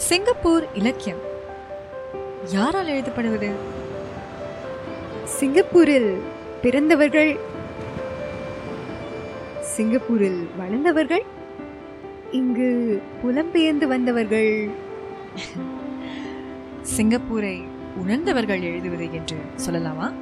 Singapore 0.00 0.64
இலக்கியம். 0.74 1.18
யாரால் 2.52 2.86
எழுதப்படுவது? 2.86 3.50
சிங்கப்பூரில் 5.24 6.22
பிறந்தவர்கள்? 6.62 7.38
சிங்கப்பூரில் 9.60 10.50
வளர்ந்தவர்கள்? 10.58 11.24
இங்கு 12.30 13.02
புலம்பெயர்ந்து 13.22 13.84
வந்தவர்கள்? 13.84 14.68
சிங்கப்பூரை 16.96 17.64
உணர்ந்தவர்கள் 17.96 18.62
எழுதுவது 18.62 19.12
என்று 19.12 19.36
சொல்லலாமா? 19.66 20.12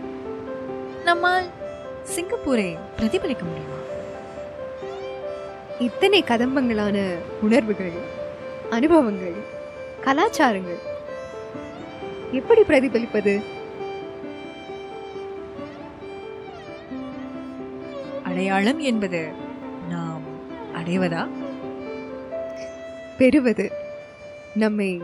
நம்மால் 1.05 1.47
சிங்கப்பூரை 2.17 2.79
பிரதிபலிக்க 2.97 3.45
முடியுமா? 3.45 3.79
இத்தனை 5.79 6.25
கதம்பங்களான 6.29 7.15
உணர்வுகள் 7.43 8.27
அனுபவங்கள் 8.71 9.57
கலாச்சாரங்கள். 10.01 10.79
எப்படி 12.33 12.61
பிரதிபலிப்பது? 12.61 13.43
அடையாளம் 18.23 18.79
என்பது 18.79 19.33
நாம் 19.89 20.23
அடைவதா? 20.75 21.29
பெறுவது 23.19 23.73
நம்மை 24.55 25.03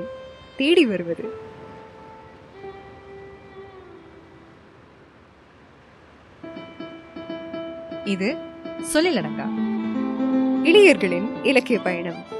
தேடி 0.56 0.86
வருவது. 0.86 1.42
இது 8.04 8.36
சொல்லிலடங்கா. 8.94 9.46
இளையர்களின் 10.64 11.28
இலக்கிய 11.42 11.78
பயணம். 11.78 12.33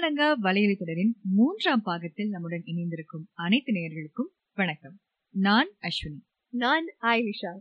சொல்லிலடங்கா 0.00 0.28
வலையொலி 0.42 0.78
தொடரின் 0.78 1.16
மூன்றாம் 1.22 1.82
பாகத்தில் 1.82 2.28
நம்முடன் 2.28 2.62
இணைந்திருக்கும் 2.64 3.24
அனைத்து 3.32 3.72
நேயர்களுக்கும் 3.72 4.30
வணக்கம். 4.54 5.00
நான் 5.30 5.68
அஸ்வினி. 5.80 6.20
நான் 6.48 6.86
ஆயிஷா. 7.00 7.52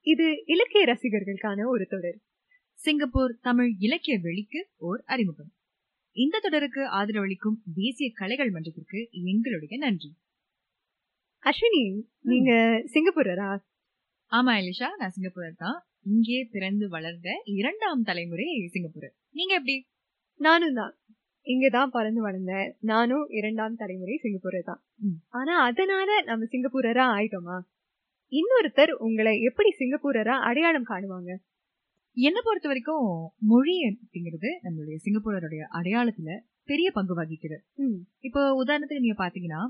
இது 0.00 0.42
இலக்கிய 0.46 0.84
ரசிகர்களுக்கான 0.84 1.66
ஒரு 1.66 1.86
தொடர். 1.86 2.18
சிங்கப்பூர் 2.74 3.38
தமிழ் 3.40 3.74
இலக்கிய 3.78 4.18
வெளிக்கு 4.18 4.68
ஓர் 4.76 5.02
அறிமுகம். 5.06 5.52
இந்த 6.12 6.38
தொடருக்கு 6.42 6.82
ஆதரவளிக்கும் 6.88 7.58
தேசிய 7.74 8.10
கலைகள் 8.14 8.50
மன்றத்திற்கு 8.50 9.08
எங்களுடைய 9.10 9.78
நன்றி. 9.78 10.14
அஸ்வினி 11.44 12.02
நீங்க 12.20 12.52
சிங்கப்பூரரா? 12.94 13.50
ஆமா 14.30 14.52
எலிஷா 14.60 14.88
நான் 14.96 15.10
சிங்கப்பூரர் 15.10 15.54
தான். 15.56 15.86
இங்கே 16.02 16.48
பிறந்து 16.52 16.88
வளர்ந்த 16.88 17.42
இரண்டாம் 17.44 18.02
தலைமுறை 18.02 18.68
சிங்கப்பூர் 18.70 19.14
நீங்க 19.30 19.54
எப்படி? 19.54 19.86
நானும் 20.36 20.74
தான். 20.74 20.98
இங்கதான் 21.50 21.92
பிறந்து 21.96 22.20
வளர்ந்தேன். 22.24 22.68
நானும் 22.90 23.26
இரண்டாம் 23.38 23.76
தலைமுறை 23.76 24.16
சிங்கப்பூரர் 24.22 24.68
தான். 24.70 24.80
ஆனா 25.38 25.54
அதனால 25.68 26.08
நம்ம 26.22 26.46
சிங்கப்பூரரா 26.54 27.04
ஆயிட்டோமா? 27.16 27.56
இன்னொருத்தர் 28.32 28.92
உங்களை 29.06 29.32
எப்படி 29.42 29.70
சிங்கப்பூரரா 29.78 30.34
அடையாளம் 30.48 30.88
காணுவாங்க? 30.88 31.30
என்ன 32.16 32.38
பொறுத்த 32.44 32.68
வரைக்கும் 32.68 33.06
மொழி 33.52 33.76
அப்படிங்கிறது 33.88 34.50
நம்மளுடைய 34.64 34.96
சிங்கப்பூரருடைய 35.04 35.62
அடையாளத்துல 35.78 36.30
பெரிய 36.70 36.88
பங்கு 36.90 37.14
வகிக்குது. 37.20 37.58
இப்போ 38.18 38.42
உதாரணத்துக்கு 38.64 39.04
நீங்க 39.04 39.18
பாத்தீங்கன்னா 39.24 39.60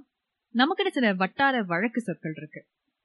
நமக்கிட்ட 0.55 0.91
சில 0.97 1.13
வட்டார 1.23 1.63
வழக்கு 1.73 2.01
சொற்கள் 2.01 2.37
இருக்கு. 2.37 2.61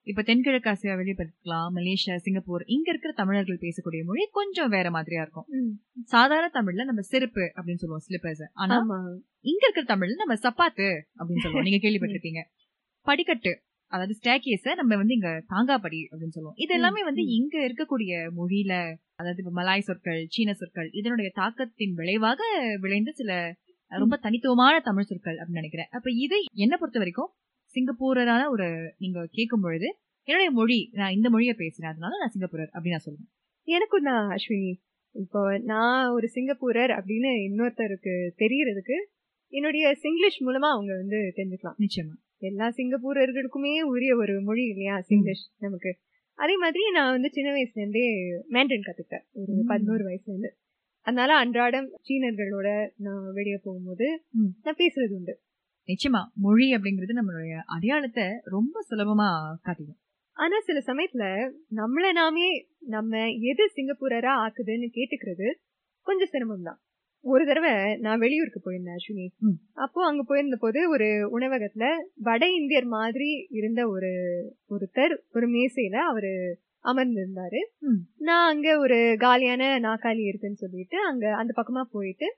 இப்ப 0.07 0.21
தென்கிழக்கு 0.21 0.69
ஆசியா 0.69 0.93
வெளிப்படுத்தலாம் 1.01 1.69
மலேசியா 1.75 2.15
சிங்கப்பூர் 2.25 2.63
இங்க 2.75 2.87
இருக்கிற 2.91 3.11
தமிழர்கள் 3.13 3.61
பேசக்கூடிய 3.61 4.01
மொழி 4.03 4.23
கொஞ்சம் 4.31 4.71
வேற 4.75 4.87
மாதிரியா 4.91 5.21
இருக்கும். 5.21 5.47
சாதாரண 6.13 6.47
தமிழ்ல 6.57 6.85
நம்ம 6.89 7.03
செருப்பு 7.11 7.43
அப்படின்னு 7.55 7.81
சொல்லுவோம் 7.83 8.05
ஸ்லிப்பர்ஸ் 8.07 8.43
ஆனா 8.63 8.77
இங்க 9.51 9.63
இருக்கிற 9.67 9.85
தமிழ்ல 9.93 10.17
நம்ம 10.23 10.35
சப்பாத்து 10.45 10.87
அப்படின்னு 11.19 11.43
சொல்லுவோம். 11.45 11.67
நீங்க 11.67 11.79
கேள்விப்பட்டிருப்பீங்க. 11.85 12.43
படிக்கட்டு 13.07 13.53
அதாவது 13.91 14.13
ஸ்டேக்கேஸ 14.19 14.75
நம்ம 14.75 14.93
வந்து 14.95 15.13
இங்க 15.13 15.31
தாங்காப்படி 15.47 15.99
அப்படின்னு 16.09 16.35
சொல்லுவோம். 16.37 16.55
இது 16.55 16.73
எல்லாமே 16.73 17.01
வந்து. 17.03 17.23
இங்க 17.37 17.55
இருக்கக்கூடிய 17.67 18.13
மொழியில 18.37 18.73
அதாவது 19.19 19.41
மலாய் 19.57 19.85
சொற்கள் 19.89 20.21
சீன 20.29 20.53
சொற்கள் 20.53 20.89
இதனுடைய 20.91 21.29
தாக்கத்தின் 21.35 21.93
விளைவாக 21.93 22.41
விளைந்த 22.79 23.11
சில 23.11 23.31
ரொம்ப 23.91 24.15
தனித்துவமான 24.17 24.75
தமிழ் 24.79 25.07
சொற்கள் 25.09 25.37
அப்படின்னு 25.37 25.61
நினைக்கிறேன். 25.61 25.89
அப்ப 25.97 26.07
இது 26.25 26.37
என்ன 26.63 26.73
பொறுத்த 26.77 26.99
வரைக்கும் 26.99 27.31
சிங்கப்பூரரான 27.73 28.49
ஒரு 28.49 28.93
நீங்க 28.97 29.27
கேட்கும் 29.31 29.61
பொழுது 29.61 29.97
என்னுடைய 30.23 30.51
மொழி 30.51 30.89
நான் 30.91 31.11
இந்த 31.11 31.29
மொழியை 31.29 31.55
பேசுறேன் 31.57 31.85
அதனால 31.85 32.17
நான் 32.17 32.29
சிங்கப்பூரர் 32.29 32.69
அப்படின்னு 32.73 32.89
நான் 32.89 33.05
சொல்லுவேன். 33.05 33.31
எனக்கும் 33.63 34.03
தான் 34.03 34.35
அஸ்வினி. 34.35 34.73
இப்போ 35.11 35.57
நான் 35.57 36.11
ஒரு 36.11 36.27
சிங்கப்பூரர் 36.27 36.89
அப்படின்னு 36.89 37.29
இன்னொருத்தருக்கு 37.49 38.31
தெரியறதுக்கு 38.37 38.97
என்னுடைய 39.47 39.93
சிங்கிலீஷ் 39.93 40.41
மூலமா 40.41 40.69
அவங்க 40.69 40.95
வந்து 40.95 41.33
தெரிஞ்சுக்கலாம். 41.35 41.79
நிச்சயமா. 41.79 42.15
எல்லா 42.37 42.67
சிங்கப்பூரர்களுக்குமே 42.67 43.79
உரிய 43.81 44.15
ஒரு 44.15 44.41
மொழி 44.41 44.63
இல்லையா 44.63 45.01
சிங்கிலீஷ் 45.01 45.49
நமக்கு. 45.57 45.97
அதே 46.33 46.57
மாதிரி 46.57 46.91
நான் 46.91 47.11
வந்து 47.11 47.29
சின்ன 47.29 47.51
வயசுல 47.51 47.79
இருந்தே 47.79 48.07
மேண்டன் 48.49 48.81
கத்துக்கிட்டேன். 48.81 49.25
ஒரு. 49.31 49.63
பதினோரு 49.67 50.03
வயசுல 50.07 50.21
இருந்து 50.25 50.57
அதனால 51.01 51.35
அன்றாடம் 51.35 51.91
சீனர்களோட 52.09 52.89
நான் 52.97 53.33
வெளியே 53.33 53.59
போகும்போது. 53.63 54.23
நான் 54.63 54.75
பேசுறது 54.77 55.13
உண்டு. 55.13 55.39
நிச்சயமா 55.89 56.21
மொழி 56.35 56.67
அப்படிங்கிறது 56.75 57.19
நம்மளுடைய 57.19 57.55
அடையாளத்தை 57.65 58.25
ரொம்ப 58.43 58.85
சுலபமா 58.89 59.29
காட்டிடும் 59.61 59.99
ஆனா 60.37 60.57
சில 60.59 60.79
சமயத்துல 60.85 61.25
நம்மள 61.75 62.05
நாமே 62.11 62.47
நம்ம 62.87 63.11
எது 63.43 63.63
சிங்கப்பூரரா 63.75 64.31
ஆக்குதுன்னு 64.43 64.87
கேட்டுக்கிறது 64.93 65.47
கொஞ்சம் 66.07 66.31
சிரமம் 66.31 66.61
தான் 66.61 66.79
ஒரு 67.25 67.45
தடவை 67.45 67.73
நான் 67.95 68.19
வெளியூருக்கு 68.19 68.59
போயிருந்தேன் 68.59 68.97
அஸ்வினி. 68.97 69.25
அப்போ 69.73 69.99
அங்க 70.05 70.23
போயிருந்த 70.23 70.55
போது 70.55 70.89
ஒரு 70.89 71.07
உணவகத்துல 71.31 71.85
வட 72.21 72.43
இந்தியர் 72.51 72.87
மாதிரி 72.89 73.29
இருந்த 73.49 73.81
ஒரு 73.87 74.09
ஒருத்தர் 74.69 75.13
ஒரு 75.31 75.47
மேசையில 75.47 75.97
அவரு 76.03 76.31
அமர்ந்திருந்தாரு. 76.85 77.59
நான் 78.17 78.49
அங்க 78.49 78.77
ஒரு 78.77 78.97
காலியான 79.17 79.79
நாக்காளி 79.79 80.23
இருக்குன்னு 80.25 80.55
சொல்லிட்டு 80.55 80.97
அங்க 81.05 81.35
அந்த 81.35 81.53
பக்கமா 81.55 81.83
போயிட்டு. 81.91 82.29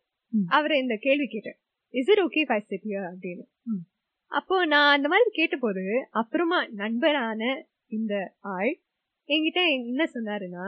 அவரை 0.50 0.79
இந்த 0.79 0.95
கேள்வி 1.01 1.28
கேட்டேன் 1.28 1.57
is 1.95 2.09
it 2.09 2.19
okay 2.19 2.41
five 2.50 2.66
sit 2.66 2.88
அப்படின்னு. 3.11 3.45
ம். 3.63 3.83
அப்போ 4.31 4.66
நான் 4.66 4.95
அந்த 4.95 5.07
மாதிரி 5.07 5.29
கேட்டபோது 5.31 5.83
அப்புறமா 6.11 6.67
நண்பரான 6.67 7.41
இந்த 7.88 8.13
ஆள் 8.39 8.73
என்கிட்ட 9.29 9.59
என்ன 9.88 10.03
சொன்னாருன்னா 10.13 10.66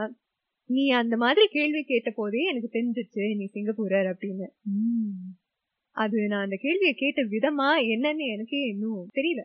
நீ 0.70 0.90
அந்த 0.90 1.16
மாதிரி 1.18 1.46
கேள்வி 1.48 1.82
கேட்ட 1.84 2.10
போதே 2.12 2.42
எனக்கு 2.44 2.70
தெரிஞ்சிச்சு 2.74 3.38
நீ 3.38 3.46
சிங்கப்பூரர் 3.46 4.10
அப்படின்னு. 4.14 4.48
அது 5.96 6.28
நான் 6.28 6.44
அந்த 6.44 6.58
கேள்வியை 6.62 6.94
கேட்ட 6.94 7.22
விதமா 7.24 7.70
என்னன்னு 7.86 8.26
எனக்கே 8.34 8.60
இன்னும் 8.68 9.08
தெரியல. 9.16 9.44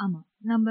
ஆமா. 0.00 0.18
நம்ம 0.42 0.66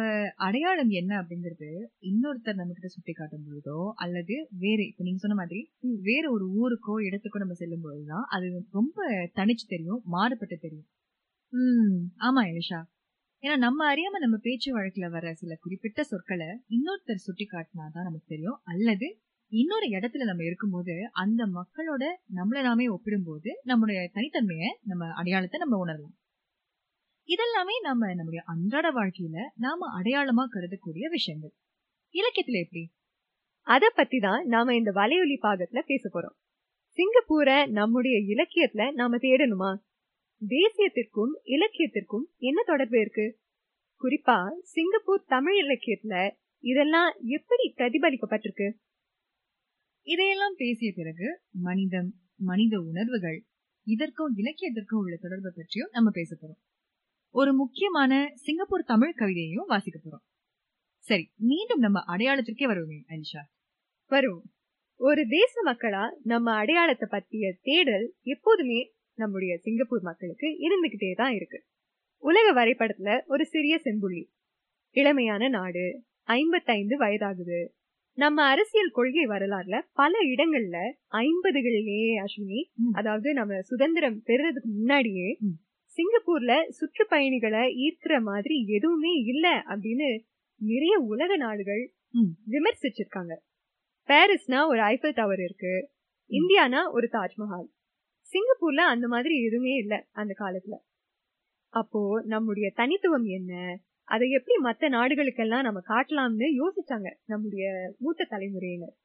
அடையாளம் 0.45 0.91
என்ன 1.00 1.12
அப்படிங்கிறது 1.22 1.69
இன்னொருத்தர் 2.03 2.59
நம்ம 2.59 2.73
கிட்ட 2.73 2.88
சுட்டி 2.88 3.13
காட்டும் 3.13 3.45
பொழுதோ 3.45 3.75
அல்லது 3.95 4.35
வேற 4.59 4.79
இப்ப 4.84 5.03
நீங்க 5.03 5.19
சொன்ன 5.19 5.35
மாதிரி 5.35 5.59
ம். 5.84 5.97
வேற 6.01 6.23
ஒரு 6.31 6.45
ஊருக்கோ 6.59 6.95
இடத்துக்கோ 7.07 7.38
நம்ம 7.38 7.53
செல்லும் 7.53 7.81
பொழுதுதான் 7.81 8.25
அது 8.29 8.47
ரொம்ப 8.72 8.97
தனிச்சு 9.35 9.66
தெரியும் 9.68 10.01
மாறுபட்டு 10.07 10.57
தெரியும். 10.57 10.88
உம் 11.53 11.94
ஆமா 12.19 12.41
எலிஷா. 12.50 12.79
ஏன்னா 13.44 13.56
நம்ம 13.57 13.81
அறியாம 13.91 14.19
நம்ம 14.19 14.38
பேச்சு 14.38 14.69
வழக்குல 14.73 15.07
வர 15.09 15.34
சில 15.34 15.53
குறிப்பிட்ட 15.59 16.03
சொற்களை 16.03 16.47
இன்னொருத்தர் 16.69 17.25
சுட்டி 17.25 17.45
காட்டினாதான் 17.45 18.07
நமக்கு 18.07 18.28
தெரியும். 18.28 18.59
அல்லது 18.66 19.07
இன்னொரு 19.51 19.88
இடத்துல 19.89 20.25
நம்ம 20.25 20.44
இருக்கும்போது 20.44 20.95
அந்த 21.16 21.41
மக்களோட 21.53 22.03
நம்மள 22.34 22.62
நாமே 22.62 22.88
ஒப்பிடும்போது 22.88 23.51
நம்மளுடைய 23.66 24.01
தனித்தன்மைய 24.13 24.66
நம்ம 24.84 25.06
அடையாளத்தை 25.13 25.59
நம்ம 25.59 25.78
உணரலாம். 25.78 26.16
இதெல்லாமே 27.29 27.73
நம்ம 27.81 28.13
நம்முடைய 28.13 28.44
அன்றாட 28.45 28.91
வாழ்க்கையில 28.91 29.38
நாம 29.56 30.01
அடையாளமா 30.01 30.44
கருதக்கூடிய 30.51 31.09
விஷயங்கள். 31.09 31.53
இலக்கியத்துல 32.13 32.59
எப்படி? 32.59 32.91
அத 33.62 33.91
பத்தி 33.95 34.19
தான் 34.19 34.45
நாம 34.45 34.75
இந்த 34.75 34.91
வலையொலி 34.91 35.38
பாகத்துல 35.41 35.79
பேச 35.85 36.09
போறோம். 36.13 36.38
சிங்கப்பூரை 36.98 37.71
நம்முடைய 37.71 38.18
இலக்கியத்துல 38.18 38.94
நாம 38.94 39.18
தேடணுமா? 39.18 39.77
தேசியத்திற்கும் 40.42 41.33
இலக்கியத்திற்கும் 41.44 42.25
என்ன 42.38 42.63
தொடர்பு 42.65 43.00
இருக்கு? 43.00 43.38
குறிப்பா 44.01 44.59
சிங்கப்பூர் 44.62 45.24
தமிழ் 45.24 45.59
இலக்கியத்துல 45.59 46.31
இதெல்லாம் 46.63 47.15
எப்படி 47.21 47.74
பிரதிபலிக்கப்பட்டிருக்கு? 47.77 48.74
இதையெல்லாம் 50.07 50.53
பேசிய 50.57 50.94
பிறகு 50.95 51.42
மனிதம் 51.51 52.13
மனித 52.36 52.80
உணர்வுகள் 52.80 53.45
இதற்கும் 53.88 54.36
இலக்கியத்திற்கும் 54.38 55.00
உள்ள 55.00 55.18
தொடர்பை 55.21 55.51
பற்றியும் 55.56 55.89
நம்ம 55.92 56.09
பேச 56.09 56.36
போறோம். 56.36 56.62
ஒரு 57.31 57.53
முக்கியமான 57.53 58.31
சிங்கப்பூர் 58.35 58.83
தமிழ் 58.83 59.13
கவிதையையும் 59.15 59.67
வாசிக்க 59.67 59.99
போறோம். 59.99 60.27
சரி 60.97 61.31
மீண்டும் 61.35 61.79
நம்ம 61.79 62.03
அடையாளத்திற்கே 62.07 62.65
வருவோமே 62.65 63.03
அனிஷா. 63.07 63.41
வரும். 64.07 64.43
ஒரு 64.95 65.25
தேச 65.27 65.61
மக்களா 65.65 66.15
நம்ம 66.23 66.51
அடையாளத்தை 66.51 67.09
பத்திய 67.11 67.53
தேடல் 67.61 68.13
எப்போதுமே 68.21 68.93
நம்முடைய 69.13 69.57
சிங்கப்பூர் 69.57 70.01
மக்களுக்கு 70.01 70.47
இருந்துகிட்டே 70.47 71.13
தான் 71.15 71.33
இருக்கு. 71.33 71.63
உலக 72.17 72.65
வரைபடத்துல 72.65 73.25
ஒரு 73.25 73.45
சிறிய 73.45 73.81
செம்புள்ளி. 73.83 74.25
இளமையான 74.93 75.49
நாடு 75.49 76.03
ஐம்பத்தைந்து 76.23 76.99
வயதாகுது. 76.99 77.67
நம்ம 78.13 78.43
அரசியல் 78.43 78.89
கொள்கை 78.89 79.25
வரலாறுல 79.25 79.81
பல 79.93 80.19
இடங்கள்ல 80.23 80.77
ஐம்பதுகளிலேயே 81.11 82.23
அஸ்வினி. 82.23 82.71
அதாவது 82.91 83.33
நம்ம 83.33 83.61
சுதந்திரம் 83.61 84.21
பெறுறதுக்கு 84.25 84.63
முன்னாடியே. 84.63 85.37
சிங்கப்பூர்ல 86.00 86.69
சுற்றுப்பயணிகளை 86.69 87.74
ஈர்க்கிற 87.75 88.22
மாதிரி 88.22 88.66
எதுவுமே 88.66 89.12
இல்ல 89.12 89.63
அப்படின்னு 89.68 90.19
நிறைய 90.56 91.00
உலக 91.00 91.36
நாடுகள். 91.36 91.94
விமர்சிச்சிருக்காங்க. 92.50 93.36
பாரிஸ்னா 94.07 94.68
ஒரு 94.68 94.80
ஐஃபில் 94.80 95.13
டவர் 95.13 95.40
இருக்கு. 95.40 95.90
இந்தியானா 96.30 96.92
ஒரு 96.92 97.10
தாஜ்மஹால். 97.12 97.69
சிங்கப்பூர்ல 98.30 98.75
அந்த 98.75 99.07
மாதிரி 99.07 99.44
எதுவுமே 99.44 99.75
இல்ல 99.75 100.07
அந்த 100.12 100.36
காலத்துல. 100.40 100.75
அப்போ 101.69 102.22
நம்முடைய 102.25 102.72
தனித்துவம் 102.75 103.25
என்ன? 103.25 103.80
அதை 104.04 104.30
எப்படி 104.30 104.56
மத்த 104.63 104.94
நாடுகளுக்கெல்லாம் 104.94 105.62
நம்ம 105.62 105.81
காட்டலாம்னு 105.88 106.48
யோசிச்சாங்க 106.60 107.13
நம்முடைய 107.25 107.94
மூத்த 108.00 108.25
தலைமுறையினர். 108.30 108.96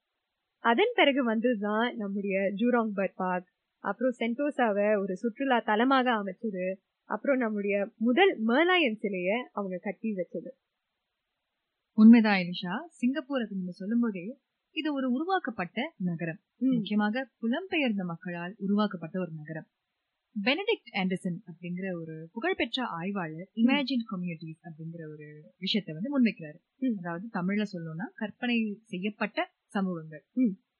அதன் 0.58 0.92
பிறகு 0.94 1.34
வந்ததுதான் 1.34 1.94
நம்முடைய 1.94 2.40
ஜூராங் 2.40 2.90
பர்ட் 2.96 3.14
பார்க் 3.14 3.53
அப்புறம் 3.84 4.16
சென்டோசாவை 4.18 4.88
ஒரு 5.02 5.14
சுற்றுலா 5.22 5.58
தலமாக 5.70 6.06
அமைச்சது. 6.20 6.64
அப்புறம் 7.10 7.38
நம்முடைய 7.38 7.76
முதல் 8.06 8.32
மேலாயன் 8.48 9.00
சிலைய 9.02 9.30
அவங்க 9.52 9.76
கட்டி 9.86 10.10
வச்சது. 10.20 10.50
உண்மைதான் 11.98 12.40
எலிஷா 12.42 12.74
சிங்கப்பூரை 13.00 13.44
நம்ம 13.52 13.74
சொல்லும்போதே 13.80 14.26
இது 14.76 14.88
ஒரு 14.94 15.08
உருவாக்கப்பட்ட 15.16 15.78
நகரம். 16.08 16.40
முக்கியமாக 16.68 17.24
புலம்பெயர்ந்த 17.42 18.04
மக்களால் 18.04 18.54
உருவாக்கப்பட்ட 18.58 19.16
ஒரு 19.20 19.32
நகரம். 19.40 19.66
பெனடிக்ட் 20.36 20.90
ஆண்டர்சன் 21.00 21.36
அப்படிங்கிற 21.50 21.86
ஒரு 22.00 22.14
புகழ்பெற்ற 22.34 22.86
ஆய்வாளர் 22.98 23.48
இமேஜின் 23.62 24.04
கம்யூனிட்டிஸ் 24.12 24.62
அப்படிங்கிற 24.68 25.02
ஒரு 25.12 25.26
விஷயத்தை 25.58 25.92
வந்து 25.94 26.12
முன்வைக்கிறாரு. 26.14 26.58
அதாவது 27.00 27.26
தமிழ்ல 27.36 27.64
சொல்லணும்னா 27.72 28.06
கற்பனை 28.20 28.56
செய்யப்பட்ட 28.92 29.46
சமூகங்கள். 29.76 30.24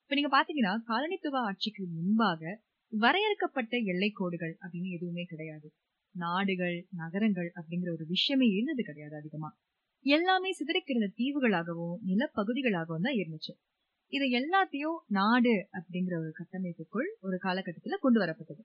இப்ப 0.02 0.16
நீங்க 0.18 0.30
பாத்தீங்கன்னா 0.36 0.72
காலனித்துவ 0.90 1.38
ஆட்சிக்கு 1.50 1.84
முன்பாக 1.98 2.42
வரையறுக்கப்பட்ட 2.98 3.76
எல்லை 3.76 4.10
கோடுகள் 4.10 4.58
அப்படின்னு 4.60 4.90
எதுவுமே 4.90 5.24
கிடையாது. 5.24 5.72
நாடுகள் 6.14 6.86
நகரங்கள் 6.90 7.52
அப்படிங்கிற 7.54 7.90
ஒரு 7.92 8.04
விஷயமே 8.06 8.46
இருந்தது 8.46 8.82
கிடையாது 8.82 9.16
அதிகமா. 9.16 9.50
எல்லாமே 10.04 10.50
சிதறிக்கிருந்த 10.50 11.08
தீவுகளாகவும் 11.16 11.96
நிலப்பகுதிகளாகவும் 12.06 13.06
தான் 13.06 13.18
இருந்துச்சு. 13.22 13.52
இது 14.12 14.24
எல்லாத்தையும் 14.24 14.98
நாடு 15.06 15.68
அப்படிங்கிற 15.72 16.14
ஒரு 16.14 16.32
கட்டமைப்புக்குள் 16.32 17.08
ஒரு 17.20 17.38
காலகட்டத்துல 17.42 17.96
கொண்டு 18.00 18.20
வரப்பட்டது. 18.20 18.62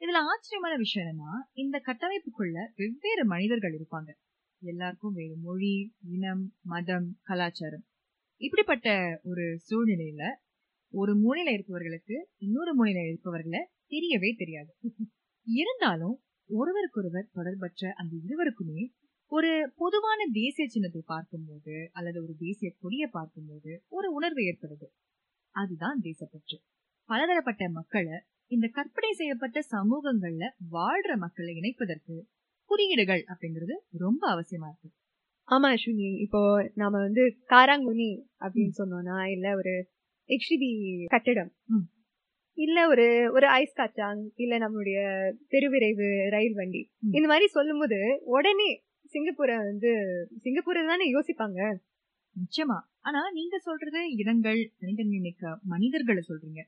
இதுல 0.00 0.18
ஆச்சரியமான 0.32 0.76
விஷயம் 0.76 1.08
என்னன்னா 1.08 1.32
இந்த 1.52 1.82
கட்டமைப்புக்குள்ள 1.86 2.58
வெவ்வேறு 2.76 3.24
மனிதர்கள் 3.24 3.74
இருப்பாங்க. 3.74 4.10
எல்லாருக்கும் 4.62 5.12
வேறு 5.12 5.36
மொழி 5.36 5.94
இனம் 6.10 6.54
மதம் 6.62 7.18
கலாச்சாரம். 7.22 7.84
இப்படிப்பட்ட 8.40 9.20
ஒரு 9.22 9.58
சூழ்நிலையில 9.70 10.22
ஒரு 10.92 11.12
மூலையில 11.16 11.52
இருப்பவர்களுக்கு 11.52 12.16
இன்னொரு 12.38 12.72
மூலையில 12.78 13.00
இருப்பவர்களை 13.06 13.60
தெரியவே 13.90 14.30
தெரியாது. 14.36 14.72
இருந்தாலும் 15.46 16.16
ஒருவருக்கொருவர் 16.50 17.32
தொடர்பற்ற 17.34 17.90
அந்த 17.92 18.12
இருவருக்குமே 18.26 18.82
ஒரு 19.32 19.50
பொதுவான 19.76 20.20
தேசிய 20.32 20.68
சின்னத்தை 20.68 21.02
பார்க்கும்போது 21.06 21.88
அல்லது 21.92 22.22
ஒரு 22.22 22.34
தேசிய 22.38 22.70
கொடியை 22.80 23.08
பார்க்கும்போது 23.08 23.82
ஒரு 23.88 24.12
உணர்வு 24.12 24.42
ஏற்படுது. 24.42 24.86
அதுதான் 25.54 26.00
தேசப்பற்று. 26.02 26.58
பலதரப்பட்ட 27.08 27.68
மக்களை 27.70 28.18
இந்த 28.50 28.66
கற்பனை 28.72 29.12
செய்யப்பட்ட 29.12 29.58
சமூகங்கள்ல 29.70 30.44
வாழ்ற 30.72 31.16
மக்களை 31.16 31.52
இணைப்பதற்கு 31.54 32.14
குறியீடுகள் 32.70 33.24
அப்படிங்கிறது 33.28 33.74
ரொம்ப 33.98 34.22
அவசியமா 34.34 34.68
இருக்கு. 34.70 34.90
ஆமா 35.48 35.68
அஸ்வினி. 35.74 36.08
இப்போ 36.20 36.70
நாம 36.74 36.98
வந்து 36.98 37.22
காராங்குனி 37.48 38.10
அப்படின்னு 38.40 38.74
சொன்னோம்னா 38.78 39.18
இல்ல 39.30 39.54
ஒரு 39.56 39.74
எக்ஷிபி 40.30 40.70
கட்டிடம். 41.14 41.50
இல்ல 42.58 42.78
ஒரு 42.88 43.06
ஒரு 43.36 43.46
ஐஸ் 43.60 43.78
காச்சாங் 43.78 44.22
இல்ல 44.42 44.54
நம்மளுடைய 44.58 44.98
பெருவிரைவு 45.52 46.06
ரயில் 46.34 46.56
வண்டி. 46.60 46.82
இந்த 47.16 47.26
மாதிரி 47.28 47.46
சொல்லும்போது 47.56 47.98
உடனே 48.36 48.70
சிங்கப்பூரை 49.14 49.54
வந்து 49.70 49.90
சிங்கப்பூரை 50.44 50.82
தானே 50.90 51.06
யோசிப்பாங்க? 51.14 51.60
நிச்சயமா. 52.36 52.78
ஆனா 53.00 53.20
நீங்க 53.30 53.56
சொல்றது 53.58 54.00
இடங்கள் 54.16 54.60
மிக்க 55.26 55.52
மனிதர்களை 55.72 56.22
சொல்றீங்க. 56.28 56.60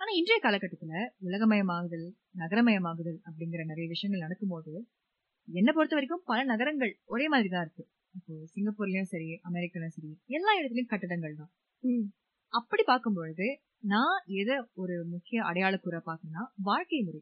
ஆனா 0.00 0.10
இன்றைய 0.18 0.38
காலகட்டத்துல 0.42 0.94
உலகமயமாகுதல் 1.28 2.06
நகரமயமாகுதல் 2.42 3.18
அப்படிங்கிற 3.28 3.62
நிறைய 3.64 3.86
விஷயங்கள் 3.94 4.24
நடக்கும்போது 4.26 4.72
என்னை 5.48 5.72
பொறுத்த 5.72 5.94
வரைக்கும் 5.96 6.24
பல 6.30 6.38
நகரங்கள் 6.52 6.92
ஒரே 7.14 7.26
மாதிரி 7.32 7.48
தான் 7.48 7.64
இருக்கு. 7.66 7.84
இப்போ 8.14 8.32
சிங்கப்பூர்லயும் 8.54 9.10
சரி 9.12 9.28
அமெரிக்காலயும் 9.50 9.96
சரி 9.96 10.10
எல்லா 10.28 10.52
இடத்துலயும் 10.60 10.92
கட்டடங்கள் 10.92 11.40
தான். 11.40 11.50
அப்படி 12.52 12.82
பார்க்கும்பொழுது 12.86 13.46
நான் 13.92 14.18
எதை 14.40 14.56
ஒரு 14.74 14.94
முக்கிய 15.12 15.38
அடையாள 15.44 15.74
கூற 15.76 15.96
பாக்கணும்னா 16.06 16.42
வாழ்க்கை 16.68 17.00
முறை. 17.02 17.20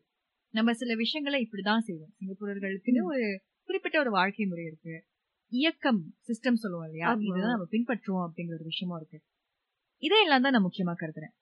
நம்ம 0.55 0.73
சில 0.73 0.95
விஷயங்களை 0.95 1.39
இப்படிதான் 1.45 1.85
செய்வோம். 1.87 2.13
சிங்கப்பூரர்களுக்குன்னு 2.19 3.03
ஒரு 3.13 3.25
குறிப்பிட்ட 3.69 3.97
ஒரு 3.99 4.11
வாழ்க்கை 4.11 4.45
முறை 4.47 4.65
இருக்கு. 4.65 4.95
இயக்கம் 5.53 6.01
சிஸ்டம் 6.27 6.61
சொல்லுவோம் 6.63 6.87
இல்லையா. 6.89 7.07
இதுதான் 7.29 7.55
நம்ம 7.55 7.69
பின்பற்றுவோம் 7.71 8.25
அப்படிங்கிற 8.27 8.57
ஒரு 8.59 8.67
விஷயமும் 8.73 8.99
இருக்கு. 9.01 9.19
இதையெல்லாம் 10.03 10.45
தான் 10.45 10.55
நான் 10.57 10.67
முக்கியமா 10.69 10.95
கருதுறேன். 11.03 11.35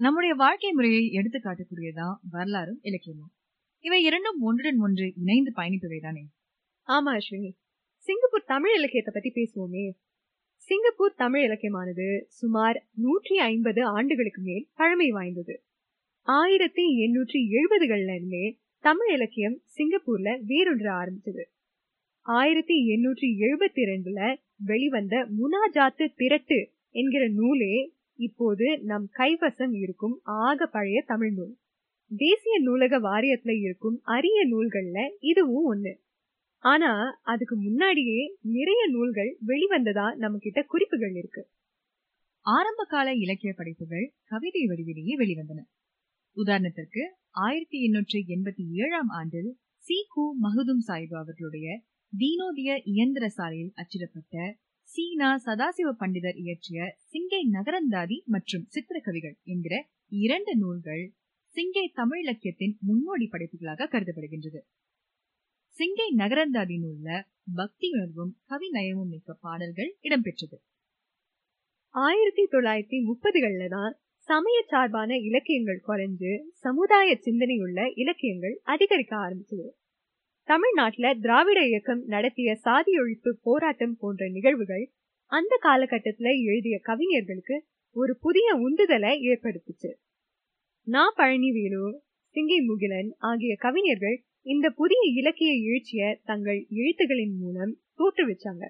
நம்முடைய 0.00 0.32
வாழ்க்கை 0.34 0.70
முறையை 0.72 1.02
எடுத்து 1.10 1.38
காட்டக்கூடியதான் 1.38 2.14
வரலாறும் 2.30 2.80
இலக்கியமும். 2.82 3.32
இவை 3.84 4.00
இரண்டும் 4.02 4.38
ஒன்றுடன் 4.40 4.78
ஒன்று 4.78 5.06
இணைந்து 5.22 5.50
பயணிப்பவை 5.56 5.98
தானே 6.00 6.24
ஆமா 6.88 7.10
அஸ்வினி. 7.18 7.50
சிங்கப்பூர் 8.06 8.50
தமிழ் 8.52 8.74
இலக்கியத்தை 8.78 9.12
பத்தி 9.14 9.30
பேசுவோமே. 9.38 9.84
சிங்கப்பூர் 10.68 11.14
தமிழ் 11.14 11.42
இலக்கியமானது 11.42 12.24
சுமார் 12.26 12.86
நூற்றி 12.96 13.38
ஐம்பது 13.38 13.84
ஆண்டுகளுக்கு 13.84 14.42
மேல் 14.42 14.68
பழமை 14.74 15.10
வாய்ந்தது. 15.10 15.54
ஆயிரத்தி 16.26 16.84
எண்ணூற்றி 17.04 17.40
எழுபதுகள்ல 17.56 18.14
இருந்தே 18.14 18.58
தமிழ் 18.84 19.12
இலக்கியம் 19.12 19.56
சிங்கப்பூர்ல 19.76 20.28
வேரொன்று 20.48 20.88
ஆரம்பிச்சது. 21.00 21.44
ஆயிரத்தி 22.26 22.76
எண்ணூற்றி 22.94 23.28
எழுபத்தி 23.46 23.82
ரெண்டுல 23.90 24.20
வெளிவந்த 24.64 25.28
முனாஜாத்து 25.38 26.06
திரட்டு 26.18 26.60
என்கிற 26.90 27.28
நூலே 27.28 27.74
இப்போது 28.18 28.78
நம் 28.82 29.08
கைவசம் 29.18 29.74
இருக்கும் 29.74 30.20
ஆக 30.22 30.66
பழைய 30.66 31.02
தமிழ் 31.06 31.32
நூல். 31.32 31.54
தேசிய 32.10 32.60
நூலக 32.60 33.00
வாரியத்துல 33.00 33.60
இருக்கும் 33.60 34.00
அரிய 34.02 34.38
நூல்கள்ல 34.48 34.98
இதுவும் 35.20 35.68
ஒண்ணு. 35.72 35.92
ஆனா 36.64 36.90
அதுக்கு 37.22 37.56
முன்னாடியே 37.56 38.38
நிறைய 38.40 38.88
நூல்கள் 38.90 39.38
வெளிவந்ததா 39.46 40.14
நம்ம 40.14 40.38
கிட்ட 40.38 40.62
குறிப்புகள் 40.62 41.14
இருக்கு. 41.14 41.42
ஆரம்ப 42.46 42.84
கால 42.84 43.14
இலக்கிய 43.14 43.52
படைப்புகள் 43.56 44.12
கவிதை 44.24 44.62
வடிவிலேயே 44.66 45.14
வெளிவந்தன. 45.18 45.60
உதாரணத்திற்கு 46.36 47.02
ஆயிரத்தி 47.30 47.90
எண்ணூற்றி 47.90 48.18
எண்பத்தி 48.28 48.64
ஏழாம் 48.72 49.08
ஆண்டில் 49.08 49.50
சி. 49.76 50.06
கு. 50.14 50.24
மஹதும் 50.42 50.84
சாஹிப் 50.88 51.14
அவர்களுடைய 51.14 51.66
தீனோதிய 52.12 52.80
இயந்திர 52.84 53.28
சாலையில் 53.28 53.72
அச்சிடப்பட்ட 53.74 54.36
சீனா 54.88 55.40
சதாசிவ 55.44 55.90
பண்டிதர் 56.00 56.36
இயற்றிய 56.36 56.98
சிங்கை 57.12 57.42
நகரந்தாதி 57.52 58.24
மற்றும் 58.24 58.68
சித்திரக்கவிகள் 58.68 59.36
என்கிற 59.44 59.74
இரண்டு 60.08 60.56
நூல்கள் 60.56 61.04
சிங்கை 61.56 61.86
தமிழ் 61.94 62.20
இலக்கியத்தின் 62.20 62.78
முன்னோடி 62.80 63.28
படைப்புகளாக 63.32 63.88
கருதப்படுகின்றது. 63.88 64.60
சிங்கை 65.76 66.06
நகரந்தாதி 66.16 66.76
உள்ள 66.84 67.26
பக்தி 67.54 67.90
உணர்வும் 67.92 68.36
கவி 68.46 68.68
நயமும் 68.72 69.08
மிக்க 69.08 69.34
பாடல்கள் 69.34 69.96
இடம்பெற்றது. 70.02 70.56
ஆயிரத்தி 71.94 72.44
தொள்ளாயிரத்தி 72.50 72.98
முப்பதுகள்ல 73.08 73.68
தான் 73.68 73.94
சமய 74.28 74.62
சார்பான 74.68 75.16
இலக்கியங்கள் 75.16 75.80
குறைஞ்சு 75.88 76.32
சமுதாய 76.50 77.18
சிந்தனையுள்ள 77.24 77.92
இலக்கியங்கள் 77.94 78.60
அதிகரிக்க 78.62 79.16
ஆரம்பிச்சது. 79.16 79.68
தமிழ்நாட்டுல 80.48 81.14
திராவிட 81.14 81.66
இயக்கம் 81.66 82.02
நடத்திய 82.04 82.54
சாதி 82.54 82.92
ஒழிப்பு 82.92 83.30
போராட்டம் 83.42 83.96
போன்ற 83.98 84.28
நிகழ்வுகள் 84.28 84.92
அந்த 85.26 85.58
காலகட்டத்துல 85.62 86.30
எழுதிய 86.44 86.78
கவிஞர்களுக்கு 86.82 87.66
ஒரு 87.96 88.18
புதிய 88.20 88.54
உந்துதலை 88.56 89.12
ஏற்படுத்துச்சு. 89.30 89.90
நா 90.86 91.14
பழனிவேலு 91.16 91.98
சிங்கை 92.36 92.60
முகிலன் 92.66 93.10
ஆகிய 93.18 93.56
கவிஞர்கள் 93.58 94.24
இந்த 94.46 94.70
புதிய 94.70 95.00
இலக்கிய 95.14 95.52
எழுச்சிய 95.62 96.20
தங்கள் 96.24 96.66
எழுத்துகளின் 96.70 97.36
மூலம் 97.38 97.72
தோற்றுவிச்சாங்க 97.98 98.64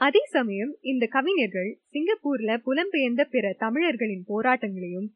அதே 0.00 0.22
சமயம் 0.30 0.76
இந்த 0.80 1.06
கவிஞர்கள் 1.06 1.80
சிங்கப்பூர்ல 1.90 2.50
புலம்பெயர்ந்த 2.58 3.24
பிற 3.24 3.54
தமிழர்களின் 3.58 4.24
போராட்டங்களையும் 4.28 5.08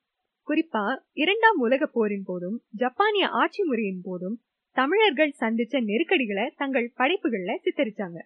குறிப்பா 0.49 0.82
இரண்டாம் 1.12 1.58
உலக 1.58 1.87
போரின் 1.87 2.23
போதும் 2.23 2.56
ஜப்பானிய 2.73 3.28
ஆட்சி 3.28 3.62
முறையின் 3.62 4.02
போதும் 4.02 4.37
தமிழர்கள் 4.76 5.32
சந்திச்ச 5.40 5.80
நெருக்கடிகளை 5.82 6.52
தங்கள் 6.56 6.92
படைப்புகள்ல 6.96 7.52
சித்தரிச்சாங்க. 7.64 8.18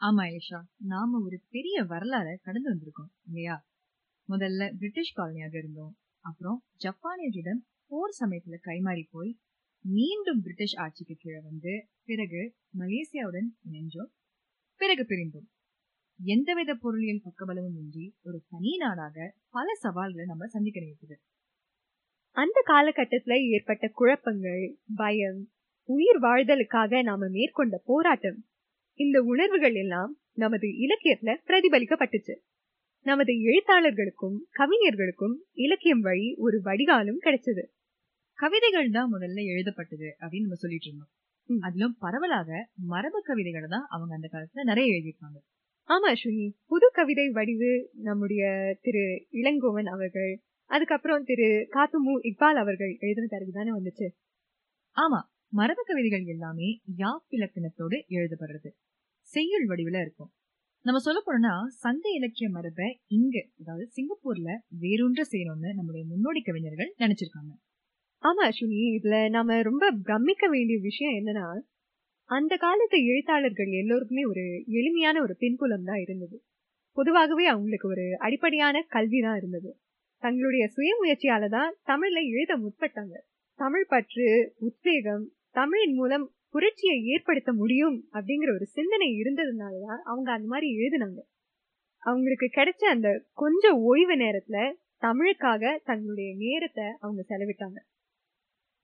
ஆமா 0.00 0.24
ஏஷா 0.28 0.60
நாம 0.84 1.20
ஒரு 1.24 1.40
பெரிய 1.50 1.82
வரலாறை 1.82 2.34
கடந்து 2.42 2.70
வந்திருக்கோம் 2.70 3.10
இல்லையா? 3.26 3.56
முதல்ல 4.28 4.78
பிரிட்டிஷ் 4.78 5.14
காலனியாக 5.14 5.54
இருந்தோம். 5.58 5.94
அப்புறம் 6.24 6.58
ஜப்பானியரிடம் 6.84 7.62
போர் 7.86 8.14
சமயத்துல 8.20 8.58
கைமாறி 8.64 9.04
போய் 9.10 9.32
மீண்டும் 9.82 10.40
பிரிட்டிஷ் 10.40 10.76
ஆட்சிக்கு 10.76 11.14
கீழே 11.18 11.40
வந்து 11.40 11.86
பிறகு 12.04 12.54
மலேசியாவுடன் 12.78 13.48
இணைஞ்சோம். 13.70 14.12
பிறகு 14.76 15.06
பிரிந்தோம். 15.08 15.48
எந்தவித 16.24 16.74
பொருளியல் 16.74 17.22
பக்கபலமும் 17.24 17.78
இன்றி 17.78 18.16
ஒரு 18.22 18.42
தனி 18.50 18.76
நாடாக 18.76 19.34
பல 19.50 19.74
சவால்களை 19.74 20.24
நம்ம 20.26 20.46
சந்திக்க 20.46 20.80
நேர்ந்தது 20.80 21.20
அந்த 22.30 22.62
காலகட்டத்துல 22.66 23.48
ஏற்பட்ட 23.48 23.88
குழப்பங்கள் 23.88 24.78
பயம் 24.94 25.50
உயிர் 25.84 26.20
வாழ்தலுக்காக 26.20 27.02
நாம 27.02 27.28
மேற்கொண்ட 27.28 27.82
போராட்டம் 27.84 28.44
இந்த 28.94 29.22
உணர்வுகள் 29.22 29.74
எல்லாம் 29.74 30.18
நமது 30.32 30.68
இலக்கியத்துல 30.68 31.36
பிரதிபலிக்கப்பட்டுச்சு. 31.46 32.38
நமது 33.00 33.32
எழுத்தாளர்களுக்கும் 33.32 34.36
கவிஞர்களுக்கும் 34.58 35.36
இலக்கியம் 35.52 36.00
வழி 36.00 36.34
ஒரு 36.34 36.60
வடிகாலும் 36.64 37.20
கிடைச்சது. 37.24 37.64
கவிதைகள் 38.42 38.88
தான் 38.90 39.10
முதல்ல 39.12 39.40
எழுதப்பட்டது 39.52 40.08
அப்படின்னு 40.20 40.46
நம்ம 40.46 40.60
சொல்லிட்டு 40.62 40.88
இருந்தோம். 40.88 41.10
அதிலும் 41.48 41.94
பரவலாக 41.98 42.50
மரபு 42.92 43.18
கவிதைகளை 43.22 43.68
தான் 43.68 43.86
அவங்க 43.88 44.12
அந்த 44.14 44.28
காலத்துல 44.32 44.64
நிறைய 44.64 44.94
எழுதியிருப்பாங்க 44.94 45.38
ஆமா 45.88 46.08
அஸ்வினி. 46.12 46.46
புது 46.66 46.86
கவிதை 46.92 47.26
வடிவு 47.30 47.70
நம்முடைய 48.02 48.42
திரு 48.82 49.02
இளங்கோவன் 49.32 49.88
அவர்கள் 49.94 50.32
அதுக்கப்புறம் 50.70 51.24
திரு 51.24 51.48
காத்துமு 51.70 52.12
இக்பால் 52.30 52.60
அவர்கள் 52.60 52.92
எழுதின 53.00 53.26
பிறகு 53.26 53.52
தானே 53.52 53.70
வந்துச்சு? 53.70 54.06
ஆமா 54.96 55.20
மரபு 55.52 55.82
கவிதைகள் 55.82 56.24
எல்லாமே 56.26 56.68
யாப்பிலக்கணத்தோடு 56.98 57.96
எழுதப்படுறது. 58.10 58.70
செய்யுள் 59.28 59.66
வடிவுல 59.66 60.00
இருக்கும். 60.00 60.30
நம்ம 60.84 61.00
சொல்ல 61.00 61.18
போனோம்னா 61.22 61.52
சங்க 61.82 62.04
இலக்கிய 62.10 62.48
மரபை 62.50 62.86
இங்க 63.08 63.36
அதாவது 63.60 63.84
சிங்கப்பூர்ல 63.96 64.48
வேரூன்ற 64.82 65.22
செய்யணும்னு 65.32 65.70
நம்முடைய 65.74 66.04
முன்னோடி 66.06 66.42
கவிஞர்கள் 66.42 66.90
நினைச்சிருக்காங்க. 66.98 67.52
ஆமா 68.22 68.42
அஸ்வினி. 68.48 68.80
இதுல 68.96 69.30
நாம 69.30 69.62
ரொம்ப 69.62 69.90
பிரமிக்க 69.90 70.48
வேண்டிய 70.48 70.78
விஷயம் 70.82 71.12
என்னன்னா 71.12 71.46
அந்த 72.30 72.56
காலத்து 72.56 72.98
எழுத்தாளர்கள் 73.04 73.70
எல்லோருக்குமே 73.72 74.24
ஒரு 74.24 74.44
எளிமையான 74.70 75.22
ஒரு 75.22 75.36
பின்புலம் 75.36 75.84
தான் 75.84 75.96
இருந்தது. 75.96 76.36
பொதுவாகவே 76.96 77.46
அவங்களுக்கு 77.46 77.88
ஒரு 77.88 78.04
அடிப்படையான 78.18 78.82
கல்வி 78.88 79.20
தான் 79.20 79.36
இருந்தது. 79.36 79.70
தங்களுடைய 80.22 80.64
சுயமுயற்சியால 80.76 81.48
தான் 81.48 81.76
தமிழ்ல 81.86 82.18
எழுத 82.32 82.52
முற்பட்டாங்க. 82.56 83.14
தமிழ் 83.58 83.86
பற்று 83.86 84.26
உத்வேகம் 84.58 85.24
தமிழின் 85.50 85.94
மூலம் 85.94 86.24
புரட்சியை 86.50 87.04
ஏற்படுத்த 87.04 87.52
முடியும் 87.52 88.08
அப்படிங்கிற 88.12 88.54
ஒரு 88.54 88.66
சிந்தனை 88.66 89.08
இருந்ததுனாலதான் 89.12 90.00
அவங்க 90.04 90.32
அந்த 90.32 90.46
மாதிரி 90.46 90.68
எழுதினாங்க. 90.76 91.20
அவங்களுக்கு 92.02 92.46
கிடைச்ச 92.50 92.84
அந்த 92.86 93.08
கொஞ்சம் 93.34 93.78
ஓய்வு 93.82 94.16
நேரத்துல 94.16 94.58
தமிழுக்காக 95.02 95.80
தங்களுடைய 95.84 96.34
நேரத்தை 96.36 96.84
அவங்க 97.00 97.22
செலவிட்டாங்க. 97.28 97.78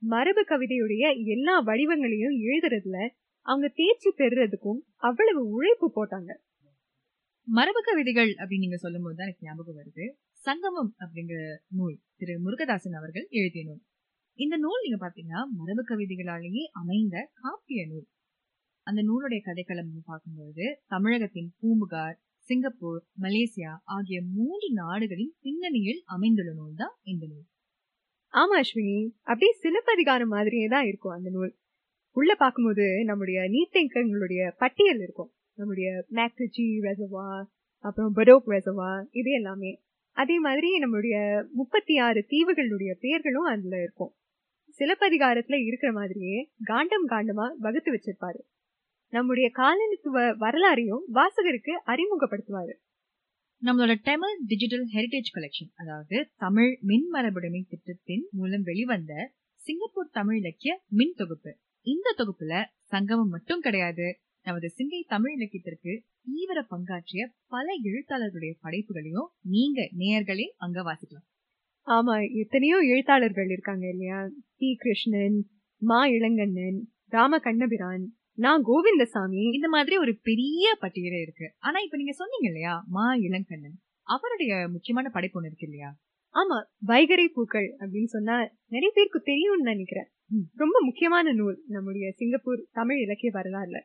மரபு 0.03 0.43
கவிதையுடைய 0.43 1.05
எல்லா 1.35 1.55
வடிவங்களையும் 1.61 2.37
எழுதுறதுல 2.49 2.99
அவங்க 3.47 3.69
தேர்ச்சி 3.75 4.11
பெறுறதுக்கும் 4.17 4.81
அவ்வளவு 4.97 5.41
உழைப்பு 5.49 5.87
போட்டாங்க. 5.97 6.31
மரபு 7.49 7.81
கவிதைகள் 7.83 8.31
அப்படின்னு 8.39 8.65
நீங்க 8.65 8.77
சொல்லும் 8.77 9.03
போது 9.03 9.17
தான் 9.17 9.27
எனக்கு 9.27 9.47
ஞாபகம் 9.47 9.79
வருது. 9.79 10.05
சங்கமம் 10.47 10.91
அப்படிங்கிற 10.99 11.41
நூல் 11.69 11.97
திரு 12.17 12.35
முருகதாசன் 12.45 12.93
அவர்கள் 12.93 13.27
எழுதிய 13.31 13.65
நூல். 13.65 13.83
இந்த 14.39 14.57
நூல் 14.57 14.85
நீங்க 14.85 14.99
பாத்தீங்கன்னா 15.05 15.41
மரபு 15.61 15.83
கவிதைகளாலேயே 15.83 16.65
அமைந்த 16.73 17.17
காப்பிய 17.35 17.87
நூல். 17.87 18.07
அந்த 18.87 19.01
நூலுடைய 19.03 19.41
கதைக்களம் 19.45 19.93
பார்க்கும்பொழுது 20.05 20.67
தமிழகத்தின் 20.87 21.53
பூம்புகார் 21.61 22.19
சிங்கப்பூர் 22.49 23.01
மலேசியா 23.21 23.73
ஆகிய 23.85 24.23
மூன்று 24.37 24.69
நாடுகளின் 24.73 25.35
பின்னணியில் 25.41 26.03
அமைந்துள்ள 26.07 26.53
நூல் 26.55 26.75
தான் 26.75 26.95
இந்த 27.03 27.27
நூல். 27.27 27.47
ஆமா 28.33 28.61
அஸ்வினி. 28.61 29.09
அப்படியே 29.19 29.53
சிலப்பதிகாரம் 29.53 30.29
மாதிரியே 30.29 30.67
தான் 30.67 30.85
இருக்கும் 30.85 31.13
அந்த 31.13 31.31
நூல். 31.31 31.57
உள்ள 32.13 32.35
பார்க்கும்போது 32.35 33.05
நம்முடைய 33.05 33.41
நீர்த்தேக்கங்களுடைய 33.41 34.53
பட்டியல் 34.59 35.01
இருக்கும். 35.01 35.31
நம்முடைய 35.55 36.05
மேக்ரிஜி 36.13 36.81
ரெசவா 36.83 37.43
அப்புறம் 37.81 38.13
படோக் 38.13 38.49
ரெசவா 38.49 39.05
இது 39.11 39.31
எல்லாமே. 39.31 39.83
அதே 40.13 40.39
மாதிரி 40.39 40.79
நம்மளுடைய 40.79 41.47
முப்பத்தி 41.53 41.99
ஆறு 41.99 42.27
தீவுகளுடைய 42.29 42.93
பெயர்களும் 43.01 43.43
அதுல 43.43 43.83
இருக்கும். 43.83 44.13
சிலப்பதிகாரத்துல 44.79 45.65
இருக்கிற 45.67 45.93
மாதிரியே 45.93 46.51
காண்டம் 46.65 47.09
காண்டமா 47.09 47.53
வகுத்து 47.59 47.93
வச்சிருப்பாரு. 47.93 48.41
நம்முடைய 49.11 49.51
காலனித்துவ 49.55 50.37
வரலாறையும் 50.37 51.05
வாசகருக்கு 51.15 51.81
அறிமுகப்படுத்துவாரு. 51.87 52.75
நம்மளோட 53.63 53.95
தமிழ் 54.01 54.35
டிஜிட்டல் 54.47 54.85
ஹெரிடேஜ் 54.93 55.31
கலெக்ஷன் 55.35 55.71
அதாவது 55.75 56.17
தமிழ் 56.37 56.79
மின் 56.81 57.09
மரபுடைமை 57.13 57.63
திட்டத்தின் 57.69 58.29
மூலம் 58.31 58.63
வெளிவந்த 58.63 59.13
சிங்கப்பூர் 59.61 60.11
தமிழ் 60.11 60.37
இலக்கிய 60.37 60.73
மின் 60.89 61.15
தொகுப்பு. 61.17 61.51
இந்த 61.87 62.15
தொகுப்புல 62.17 62.53
சங்கமம் 62.85 63.29
மட்டும் 63.29 63.61
கிடையாது. 63.61 64.07
நமது 64.47 64.69
சிங்கை 64.77 65.01
தமிழ் 65.07 65.35
இலக்கியத்திற்கு 65.37 65.93
தீவிர 66.25 66.67
பங்காற்றிய 66.71 67.23
பல 67.47 67.67
எழுத்தாளர்களுடைய 67.83 68.55
படைப்புகளையும் 68.61 69.29
நீங்க 69.47 69.91
நேயர்களே 69.99 70.47
அங்க 70.57 70.83
வாசிக்கலாம். 70.83 71.27
ஆமா 71.87 72.15
எத்தனையோ 72.35 72.79
எழுத்தாளர்கள் 72.85 73.51
இருக்காங்க 73.51 73.89
இல்லையா? 73.89 74.21
டி 74.57 74.77
கிருஷ்ணன் 74.79 75.39
மா. 75.83 76.07
இளங்கண்ணன் 76.09 76.79
ராம 77.07 77.39
கண்ணபிரான் 77.39 78.05
நான் 78.39 78.65
கோவிந்தசாமி 78.65 79.43
இந்த 79.55 79.69
மாதிரி 79.69 79.97
ஒரு 79.99 80.13
பெரிய 80.23 80.77
பட்டியலே 80.81 81.21
இருக்கு. 81.21 81.47
ஆனா 81.59 81.79
இப்ப 81.81 81.97
நீங்க 81.97 82.13
சொன்னீங்க 82.13 82.47
இல்லையா? 82.47 82.75
மா 82.89 83.07
இளங்கண்ணன். 83.15 83.77
அவருடைய 84.07 84.69
முக்கியமான 84.69 85.09
படைப்பு 85.09 85.41
ஒண்ணு 85.41 85.45
இருக்கு 85.45 85.67
இல்லையா? 85.67 85.91
ஆமா 86.35 86.57
வைகரை 86.87 87.27
பூக்கள் 87.27 87.69
அப்படின்னு 87.79 88.05
சொன்னா 88.05 88.37
நிறைய 88.67 88.91
பேருக்கு 88.95 89.21
தெரியும்னு 89.21 89.63
நினைக்கிறேன். 89.63 90.09
ரொம்ப 90.55 90.77
முக்கியமான 90.85 91.33
நூல் 91.33 91.57
நம்முடைய 91.69 92.13
சிங்கப்பூர் 92.13 92.61
தமிழ் 92.73 92.99
இலக்கிய 92.99 93.33
வரலாறுல. 93.35 93.79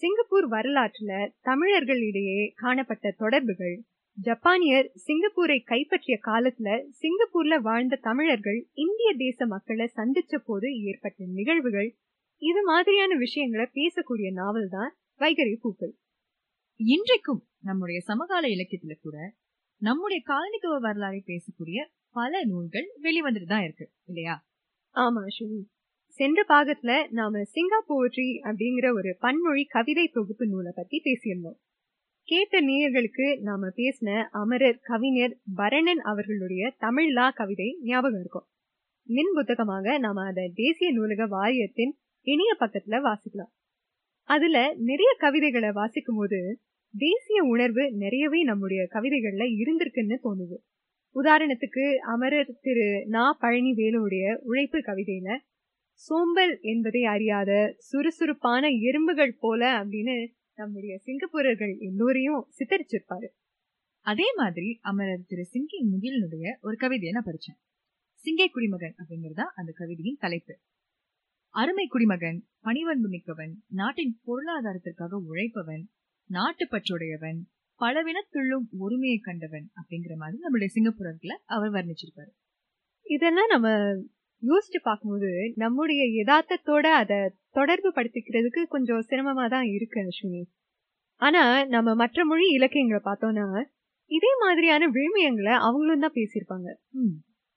சிங்கப்பூர் 0.00 0.46
வரலாற்றுல 0.48 1.12
தமிழர்களிடையே 1.44 2.50
காணப்பட்ட 2.54 3.14
தொடர்புகள் 3.18 3.76
ஜப்பானியர் 4.18 4.88
சிங்கப்பூரை 5.06 5.58
கைப்பற்றிய 5.64 6.18
காலத்துல 6.26 6.68
சிங்கப்பூர்ல 7.00 7.60
வாழ்ந்த 7.60 8.00
தமிழர்கள் 8.02 8.60
இந்திய 8.84 9.10
தேச 9.16 9.46
மக்களை 9.46 9.86
சந்திச்ச 9.96 10.36
போது 10.46 10.68
ஏற்பட்ட 10.82 11.24
நிகழ்வுகள் 11.38 11.90
இது 12.42 12.60
மாதிரியான 12.64 13.16
விஷயங்களை 13.16 13.66
பேசக்கூடிய 13.74 14.28
நாவல் 14.32 14.68
தான் 14.68 14.92
வைகரை 15.20 15.54
பூக்கள். 15.60 15.92
இன்றைக்கும் 16.80 17.42
நம்முடைய 17.60 18.00
சமகால 18.00 18.48
இலக்கியத்துல 18.48 18.94
கூட 19.00 19.16
நம்முடைய 19.82 20.20
காலனித்துவ 20.26 20.74
வரலாறை 20.82 21.20
பேசக்கூடிய 21.26 21.78
பல 22.10 22.42
நூல்கள் 22.44 22.88
வெளிவந்துட்டு 23.02 23.44
தான் 23.44 23.62
இருக்கு 23.62 23.86
இல்லையா? 24.04 24.34
ஆமா 24.96 25.20
அஸ்வினி. 25.28 25.60
சென்ற 26.18 26.40
பாகத்துல 26.48 26.92
நாம 27.10 27.42
சிங்கா 27.54 27.80
போட்ரி 27.86 28.28
அப்படிங்கிற 28.42 28.86
ஒரு 28.94 29.16
பன்மொழி 29.20 29.64
கவிதை 29.64 30.06
தொகுப்பு 30.08 30.46
நூலை 30.46 30.72
பத்தி 30.74 30.96
பேசியிருந்தோம். 31.04 31.58
கேட்ட 32.28 32.60
நேயர்களுக்கு 32.60 33.26
நாம 33.40 33.70
பேசின 33.76 34.28
அமரர் 34.32 34.78
கவிஞர் 34.82 35.34
பரணன் 35.54 36.02
அவர்களுடைய 36.02 36.74
தமிழ்லா 36.80 37.26
கவிதை 37.34 37.68
ஞாபகம் 37.82 38.20
இருக்கும். 38.20 38.46
மின் 39.08 39.32
புத்தகமாக 39.34 39.98
நாம 39.98 40.26
அதை 40.26 40.52
தேசிய 40.54 40.90
நூலக 40.92 41.26
வாரியத்தின் 41.26 41.94
இணைய 42.22 42.56
பக்கத்துல 42.60 43.00
வாசிக்கலாம். 43.02 43.52
அதுல 44.22 44.74
நிறைய 44.74 45.14
கவிதைகளை 45.18 45.70
வாசிக்கும் 45.72 46.16
போது 46.16 46.60
தேசிய 46.98 47.42
உணர்வு 47.42 47.92
நிறையவே 47.92 48.42
நம்முடைய 48.42 48.88
கவிதைகள்ல 48.90 49.44
இருந்திருக்குன்னு 49.56 50.18
தோணுது. 50.22 50.56
உதாரணத்துக்கு 51.14 51.94
அமரர் 51.96 52.58
திரு 52.60 53.06
நா 53.06 53.38
பழனிவேலுடைய 53.40 54.34
உழைப்பு 54.34 54.78
கவிதையில 54.78 55.36
சோம்பல் 55.92 56.58
என்பதை 56.60 57.04
அறியாத 57.04 57.74
சுறுசுறுப்பான 57.78 58.68
எறும்புகள் 58.68 59.36
போல 59.40 59.84
அப்படின்னு 59.84 60.26
நம்முடைய 60.54 60.98
சிங்கப்பூரர்கள் 60.98 61.76
எல்லோரையும் 61.78 62.46
சித்தரிச்சிருப்பாரு. 62.58 63.28
அதே 64.00 64.24
மாதிரி 64.36 64.78
அமரர் 64.82 65.26
திரு 65.26 65.46
சிங்கி 65.52 65.84
முகிலனுடைய 65.92 66.60
ஒரு 66.60 66.76
கவிதையை 66.76 67.12
நான் 67.12 67.24
படிச்சேன். 67.24 67.60
சிங்கை 68.24 68.48
குடிமகன் 68.50 68.94
அப்படிங்கறதா 68.98 69.44
அந்த 69.56 69.72
கவிதையின் 69.74 70.16
தலைப்பு. 70.18 70.58
அருமை 71.54 71.84
குடிமகன் 71.86 72.38
பணிவன்பு 72.62 73.08
மிக்கவன் 73.08 73.52
நாட்டின் 73.70 74.12
பொருளாதாரத்திற்காக 74.26 75.18
உழைப்பவன் 75.30 75.82
நாட்டுப்பற்றுடையவன் 76.30 77.40
பலவினத்துள்ளும் 77.80 78.66
ஒருமையை 78.78 79.18
கண்டவன் 79.20 79.66
அப்படிங்கிற 79.78 80.14
மாதிரி 80.16 80.38
நம்மளுடைய 80.44 80.70
சிங்கப்பூரர்களை 80.76 81.36
அவர் 81.44 81.70
வர்ணிச்சிருப்பாரு. 81.70 82.30
இதெல்லாம் 83.06 83.46
நம்ம 83.46 83.68
யோசிச்சு 84.42 84.80
பார்க்கும்போது 84.82 85.30
நம்முடைய 85.54 86.02
யதார்த்தத்தோட 86.18 86.86
அதை 87.00 87.18
தொடர்பு 87.50 87.90
படுத்திக்கிறதுக்கு 87.90 88.62
கொஞ்சம் 88.68 89.04
சிரமமா 89.10 89.44
தான் 89.48 89.68
இருக்கு 89.76 90.00
அஸ்வினி. 90.02 90.42
ஆனா 91.22 91.42
நம்ம 91.64 91.94
மற்ற 91.94 92.24
மொழி 92.24 92.46
இலக்கியங்களை 92.48 93.02
பார்த்தோம்னா 93.04 93.46
இதே 94.10 94.32
மாதிரியான 94.40 94.88
விழுமியங்களை 94.96 95.54
அவங்களும் 95.66 96.04
தான் 96.06 96.18
பேசியிருப்பாங்க. 96.20 96.68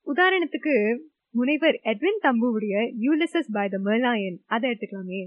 உதாரணத்துக்கு 0.07 0.73
முனைவர் 1.35 1.77
எட்வின் 1.83 2.19
தம்புவுடைய 2.21 2.75
யூலிசஸ் 2.99 3.51
பை 3.51 3.69
த 3.69 3.77
மெர்லாயன் 3.85 4.37
அதை 4.45 4.69
எடுத்துக்கலாமே. 4.69 5.21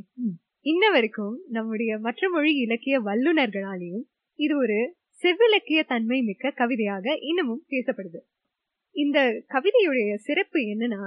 இன்ன 0.61 0.91
வரைக்கும் 0.91 1.35
நம்முடைய 1.49 1.99
மற்ற 1.99 2.31
மொழி 2.31 2.53
இலக்கிய 2.57 3.00
வல்லுநர்களாலேயும் 3.00 4.05
இது 4.35 4.57
ஒரு 4.57 4.79
செவ்விலக்கிய 5.23 5.81
தன்மை 5.87 6.23
மிக்க 6.23 6.50
கவிதையாக 6.50 7.19
இன்னமும் 7.21 7.65
பேசப்படுது. 7.69 8.21
இந்த 8.93 9.19
கவிதையுடைய 9.49 10.15
சிறப்பு 10.15 10.61
என்னன்னா 10.61 11.05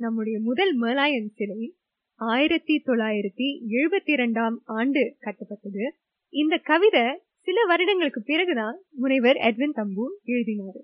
நம்முடைய 0.00 0.40
முதல் 0.40 0.80
மேலாயன் 0.80 1.30
சிலை 1.34 1.74
ஆயிரத்தி 2.14 2.82
தொள்ளாயிரத்தி 2.86 3.48
எழுபத்தி 3.68 4.12
இரண்டாம் 4.18 4.62
ஆண்டு 4.64 5.16
கட்டப்பட்டது. 5.20 5.84
இந்த 6.32 6.56
கவிதை 6.56 7.06
சில 7.40 7.64
வருடங்களுக்கு 7.64 8.22
பிறகுதான் 8.22 8.76
முனைவர் 8.90 9.36
எட்வின் 9.36 9.78
தம்பு 9.80 10.20
எழுதினாரு. 10.26 10.82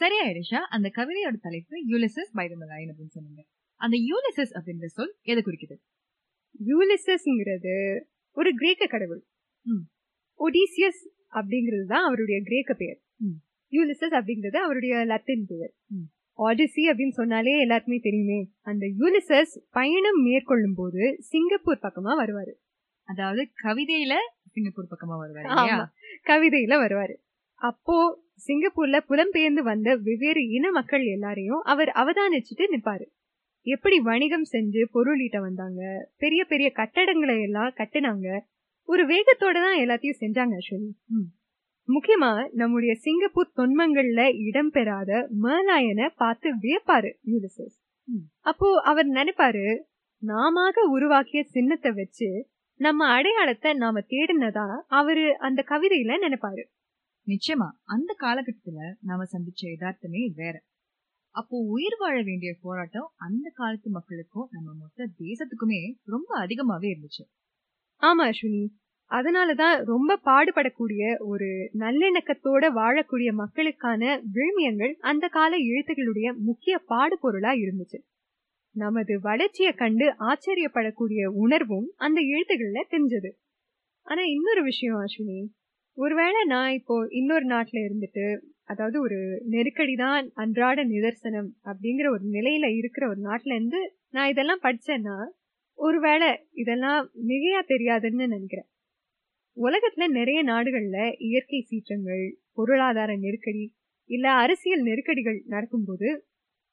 சரியா 0.00 0.24
எலிஷா 0.32 0.60
அந்த 0.74 0.88
கவிதையோட 0.98 1.36
தலைப்பு 1.46 1.74
யூலிசஸ் 1.90 2.30
பை 2.38 2.44
த 2.50 2.54
மலாயன் 2.60 2.90
அப்படின்னு 2.90 3.14
சொன்னீங்க. 3.16 3.42
அந்த 3.80 3.96
யூலிசஸ் 4.10 4.52
அப்படின்ற 4.58 4.86
சொல் 4.96 5.12
எதை 5.30 5.40
குறிக்குது? 5.46 5.76
யூலிசஸ்ங்கிறது 6.70 7.74
ஒரு 8.36 8.50
கிரேக்க 8.60 8.86
கடவுள். 8.86 9.22
ஒடிசியஸ் 10.40 11.02
அப்படிங்கிறது 11.38 11.86
தான் 11.86 12.06
அவருடைய 12.08 12.38
கிரேக்க 12.48 12.74
பெயர். 12.74 12.98
யூலிசஸ் 13.72 14.16
அப்படிங்கிறது 14.18 14.58
அவருடைய 14.66 14.94
லத்தின் 15.12 15.46
பெயர். 15.50 15.72
ஆடிசி 16.38 16.82
அப்படின்னு 16.90 17.16
சொன்னாலே 17.20 17.54
எல்லாருக்குமே 17.60 17.98
தெரியுமே. 18.08 18.40
அந்த 18.70 18.84
யூலிசஸ் 19.00 19.54
பயணம் 19.78 20.20
மேற்கொள்ளும் 20.26 20.76
போது 20.76 21.02
சிங்கப்பூர் 21.30 21.84
பக்கமா 21.86 22.12
வருவாரு. 22.22 22.54
அதாவது 23.08 23.42
கவிதையில 23.64 24.14
சிங்கப்பூர் 24.54 24.92
பக்கமா 24.92 25.16
வருவாரு. 25.24 25.48
கவிதையில 26.30 26.76
வருவாரு. 26.84 27.16
அப்போ 27.60 27.96
சிங்கப்பூர்ல 28.44 28.98
புலம்பெயர்ந்து 29.08 29.62
வந்த 29.64 29.88
வெவ்வேறு 30.04 30.42
இன 30.56 30.66
மக்கள் 30.72 31.04
எல்லாரையும் 31.10 31.64
அவர் 31.72 31.90
அவதானிச்சுட்டு 32.00 32.66
நிப்பாரு 32.72 33.06
எப்படி 33.66 33.96
வணிகம் 34.02 34.46
செஞ்சு 34.50 34.82
பொருளீட்ட 34.94 35.38
வந்தாங்க 35.40 35.80
பெரிய 36.20 36.42
பெரிய 36.44 36.68
கட்டடங்களை 36.76 37.36
எல்லாம் 37.42 37.76
கட்டுனாங்க 37.76 38.28
ஒரு 38.88 39.02
வேகத்தோட 39.06 39.56
தான் 39.60 39.80
எல்லாத்தையும் 39.80 40.20
செஞ்சாங்க 40.20 40.54
அஸ்வினி. 40.58 40.88
முக்கியமா 41.88 42.30
நம்முடைய 42.52 42.92
சிங்கப்பூர் 43.04 43.54
தொன்மங்கள்ல 43.56 44.22
இடம்பெறாத 44.44 45.10
மேலாயனை 45.44 46.06
பார்த்து 46.16 46.48
வியப்பாரு 46.62 47.10
யூலிசஸ் 47.26 47.76
ம். 48.08 48.24
அப்போ 48.42 48.68
அவர் 48.84 49.08
நினைப்பாரு 49.10 49.66
நாமாக 50.22 50.84
உருவாக்கிய 50.90 51.42
சின்னத்தை 51.52 51.90
வச்சு 51.92 52.28
நம்ம 52.80 53.06
அடையாளத்தை 53.14 53.70
நாம 53.76 54.02
தேடினதா 54.10 54.66
அவரு 54.98 55.24
அந்த 55.40 55.60
கவிதையில 55.68 56.18
நினைப்பாரு 56.22 56.62
நிச்சயமா 57.30 57.68
அந்த 57.84 58.16
காலகட்டத்துல 58.20 58.94
நாம 59.00 59.24
சந்திச்ச 59.24 59.62
யதார்த்தமே 59.62 60.32
வேற. 60.34 60.62
அப்போ 61.30 61.58
உயிர் 61.68 61.96
வாழ 61.98 62.22
வேண்டிய 62.22 62.56
போராட்டம் 62.62 63.10
அந்த 63.16 63.50
காலத்து 63.54 63.90
மக்களுக்கும் 63.90 64.48
நம்ம 64.50 64.74
மொத்த 64.74 65.08
தேசத்துக்குமே 65.18 65.94
ரொம்ப 66.04 66.46
அதிகமாவே 66.46 66.86
இருந்துச்சு. 66.92 67.24
ஆமா 68.02 68.30
அஸ்வினி. 68.30 68.68
அதனாலதான் 69.10 69.84
ரொம்ப 69.84 70.20
பாடுபடக்கூடிய 70.24 71.18
ஒரு 71.18 71.70
நல்லிணக்கத்தோட 71.78 72.70
வாழக்கூடிய 72.74 73.32
மக்களுக்கான 73.32 74.22
விழுமியங்கள் 74.32 74.92
அந்த 74.92 75.28
கால 75.28 75.56
எழுத்துக்களுடைய 75.56 76.36
முக்கிய 76.38 76.82
பாடுபொருளா 76.88 77.52
இருந்துச்சு. 77.56 77.98
நமது 78.74 79.20
வளர்ச்சியை 79.20 79.72
கண்டு 79.72 80.14
ஆச்சரியப்படக்கூடிய 80.18 81.26
உணர்வும் 81.26 81.92
அந்த 81.96 82.20
எழுத்துக்கள்ல 82.20 82.84
தெரிஞ்சது. 82.90 83.30
ஆனா 84.02 84.22
இன்னொரு 84.22 84.62
விஷயம் 84.62 84.96
அஸ்வினி. 84.96 85.59
ஒருவேளை 86.00 86.44
நான் 86.44 86.70
இப்போ 86.70 87.08
இன்னொரு 87.10 87.46
நாட்டுல 87.46 87.78
இருந்துட்டு 87.78 88.26
அதாவது 88.64 89.00
ஒரு 89.00 89.18
நெருக்கடி 89.44 89.94
தான் 89.94 90.30
அன்றாட 90.34 90.84
நிதர்சனம் 90.84 91.50
அப்படிங்கிற 91.64 92.06
ஒரு 92.10 92.24
நிலையில 92.30 92.66
இருக்கிற 92.76 93.08
ஒரு 93.08 93.20
நாட்டுல 93.20 93.54
இருந்து 93.54 93.80
நான் 94.10 94.28
இதெல்லாம் 94.28 94.62
படிச்சேன்னா 94.62 95.16
ஒருவேளை 95.78 96.28
இதெல்லாம் 96.52 97.10
மிகையா 97.26 97.60
தெரியாதுன்னு 97.68 98.26
நினைக்கிறேன். 98.26 98.68
உலகத்துல 99.56 100.08
நிறைய 100.08 100.40
நாடுகள்ல 100.42 100.98
இயற்கை 101.18 101.60
சீற்றங்கள் 101.60 102.24
பொருளாதார 102.52 103.16
நெருக்கடி 103.16 103.64
இல்ல 104.10 104.26
அரசியல் 104.32 104.82
நெருக்கடிகள் 104.82 105.38
நடக்கும்போது 105.46 106.08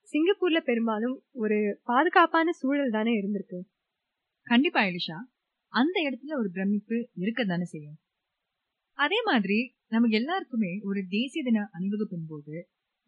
சிங்கப்பூர்ல 0.09 0.59
பெரும்பாலும் 0.59 1.15
ஒரு 1.33 1.57
பாதுகாப்பான 1.83 2.51
சூழல் 2.51 2.89
தானே 2.89 3.13
இருந்திருக்கு. 3.21 3.59
கண்டிப்பா 4.47 4.81
எலிஷா. 4.81 5.17
அந்த 5.73 5.95
இடத்துல 6.01 6.35
ஒரு 6.37 6.49
பிரமிப்பு 6.51 6.97
இருக்க 7.15 7.43
தானே 7.43 7.63
செய்யும். 7.63 7.97
அதே 8.97 9.19
மாதிரி 9.25 9.57
நமக்கு 9.87 10.15
எல்லாருக்குமே 10.15 10.79
ஒரு 10.81 11.05
தேசிய 11.07 11.43
தின 11.43 11.69
அணிவகுப்பின் 11.71 12.27
போது 12.27 12.55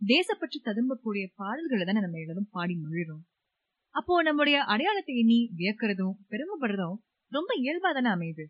தேசப்பற்று 0.01 0.59
ததும்பக்கூடிய 0.63 1.23
பாடல்களை 1.35 1.85
தானே 1.85 1.99
நம்ம 1.99 2.19
எல்லாரும் 2.19 2.49
பாடி 2.51 2.75
மொழிறோம் 2.75 3.23
அப்போ 3.95 4.23
நம்முடைய 4.23 4.57
அடையாளத்தை 4.63 5.13
எண்ணி 5.17 5.39
வியக்கிறதும் 5.57 6.15
பெருமைப்படுறதும் 6.29 6.97
ரொம்ப 7.31 7.51
இயல்பா 7.61 7.89
தானே 7.93 8.09
அமையுது. 8.09 8.45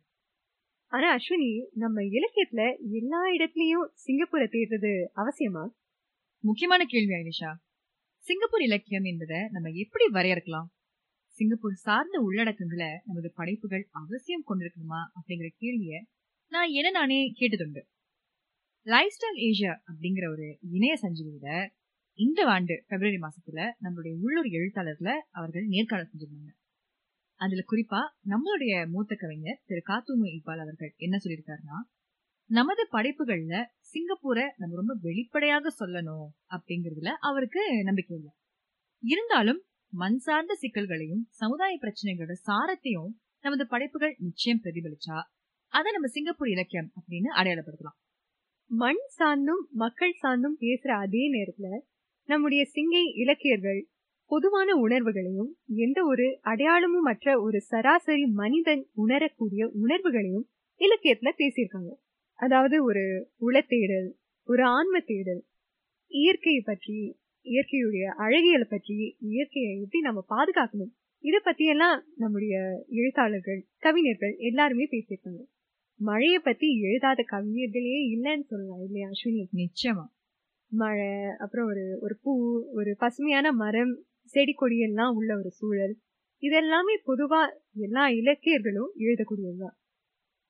ஆனா 0.92 1.08
அஸ்வினி 1.16 1.50
நம்ம 1.74 2.02
இலக்கியத்துல 2.02 2.62
எல்லா 2.92 3.22
இடத்துலயும் 3.36 3.88
சிங்கப்பூரை 4.06 4.48
தேடுறது 4.48 4.92
அவசியமா? 5.16 5.64
முக்கியமான 6.44 6.86
கேள்வி 6.86 7.14
ஐனிஷா 7.14 7.52
சிங்கப்பூர் 8.26 8.62
இலக்கியம் 8.62 9.04
என்பதை 9.04 9.40
நம்ம 9.52 9.70
எப்படி 9.70 10.06
வரையறுக்கலாம்? 10.14 10.70
சிங்கப்பூர் 11.38 11.74
சார்ந்த 11.74 12.18
உள்ளடக்கங்களை 12.20 12.92
நமது 13.06 13.32
படைப்புகள் 13.36 13.88
அவசியம் 13.92 14.48
கொண்டிருக்கணுமா 14.48 15.02
அப்படிங்கிற 15.18 15.50
கேள்விய 15.58 16.02
நான் 16.52 16.70
என்ன 16.70 16.90
நானே 16.90 17.34
கேட்டதுண்டு. 17.40 17.82
லைஃப் 18.86 19.16
ஸ்டைல் 19.16 19.40
ஏஷியா 19.40 19.74
அப்படிங்கிற 19.90 20.32
ஒரு 20.32 20.58
இணைய 20.72 20.94
சஞ்சிகையில 21.02 21.68
இந்த 22.20 22.46
ஆண்டு 22.46 22.84
பிப்ரவரி 22.88 23.18
மாசத்துல 23.18 23.60
நம்மளுடைய 23.84 24.14
உள்ளூர் 24.22 24.46
எழுத்தாளர்களை 24.46 25.16
அவர்கள் 25.30 25.66
நேர்காணல் 25.66 26.10
செஞ்சிருந்தாங்க. 26.12 26.52
அதுல 27.40 27.64
குறிப்பா 27.72 28.02
நம்மளுடைய 28.26 28.90
மூத்த 28.90 29.16
கவிஞர் 29.16 29.62
திரு 29.66 29.82
காத்தூமு 29.86 30.28
இக்பால் 30.36 30.60
அவர்கள் 30.60 30.94
என்ன 30.98 31.18
சொல்லியிருக்காருன்னா 31.18 31.78
நமது 32.50 32.88
படைப்புகள்ல 32.92 33.56
சிங்கப்பூரை 33.92 34.46
நம்ம 34.58 34.76
ரொம்ப 34.76 34.94
வெளிப்படையாக 35.02 35.76
சொல்லணும் 35.80 36.28
அப்படிங்கறதுல 36.50 37.12
அவருக்கு 37.20 37.84
நம்பிக்கை 37.84 38.18
இல்லை. 38.18 38.32
இருந்தாலும் 39.04 39.64
மண் 39.94 40.18
சார்ந்த 40.18 40.56
சிக்கல்களையும் 40.56 41.26
சமுதாய 41.30 41.78
பிரச்சனைகளோட 41.82 42.34
சாரத்தையும் 42.48 43.12
நமது 43.40 43.68
படைப்புகள் 43.68 44.16
நிச்சயம் 44.18 44.62
பிரதிபலிச்சா 44.64 45.18
அதை 45.74 45.92
நம்ம 45.92 46.08
சிங்கப்பூர் 46.08 46.50
இலக்கியம் 46.50 46.92
அப்படின்னு 46.96 47.30
அடையாளப்படுத்தலாம். 47.40 47.98
மண் 48.72 49.02
சார்ந்தும் 49.18 49.64
மக்கள் 49.74 50.20
சார்ந்தும் 50.22 50.58
பேசுற 50.60 50.92
அதே 50.98 51.24
நேரத்துல 51.32 51.68
நம்முடைய 52.30 52.62
சிங்கை 52.76 53.04
இலக்கியர்கள் 53.16 53.88
பொதுவான 54.32 54.76
உணர்வுகளையும் 54.76 55.52
எந்த 55.76 56.00
ஒரு 56.06 56.26
அடையாளமும் 56.42 57.02
மற்ற 57.02 57.42
ஒரு 57.42 57.62
சராசரி 57.62 58.26
மனிதன் 58.26 58.90
உணரக்கூடிய 58.94 59.72
உணர்வுகளையும் 59.74 60.46
இலக்கியத்துல 60.82 61.30
பேசியிருக்காங்க. 61.38 61.92
அதாவது 62.40 62.84
ஒரு 62.84 63.04
உளத்தேடல் 63.42 64.10
ஒரு 64.48 64.64
ஆன்ம 64.64 65.00
தேடல் 65.00 65.42
இயற்கையை 66.12 66.62
பற்றி 66.66 66.98
இயற்கையுடைய 67.46 68.06
அழகியலை 68.18 68.68
பற்றி 68.70 69.18
இயற்கையை 69.20 69.74
எப்படி 69.82 70.00
நம்ம 70.00 70.26
பாதுகாக்கணும் 70.30 70.94
இதை 71.24 71.40
பத்தியெல்லாம் 71.46 71.98
நம்முடைய 72.16 72.56
எழுத்தாளர்கள் 72.90 73.62
கவிஞர்கள் 73.78 74.36
எல்லாருமே 74.38 74.86
பேசியிருக்காங்க. 74.92 75.42
மழையை 76.00 76.40
பத்தி 76.40 76.68
எழுதாத 76.80 77.22
கவிஞர்களே 77.32 77.96
இல்லைன்னு 78.14 78.46
சொல்லலாம் 78.46 78.84
இல்லையா 78.84 79.08
அஸ்வினி? 79.08 79.42
நிச்சயமா. 79.54 80.06
மழை 80.72 81.10
அப்புறம் 81.38 81.66
ஒரு 81.66 81.84
ஒரு 82.02 82.16
பூ 82.24 82.32
ஒரு 82.72 82.96
பசுமையான 83.00 83.52
மரம் 83.52 83.94
செடி 84.24 84.54
கொடியெல்லாம் 84.58 85.14
உள்ள 85.14 85.32
ஒரு 85.38 85.50
சூழல். 85.50 85.94
இதெல்லாமே 86.44 86.96
பொதுவா 87.06 87.42
எல்லா 87.78 88.04
இலக்கியர்களும் 88.10 88.92
எழுதக்கூடியதுதான். 88.98 89.76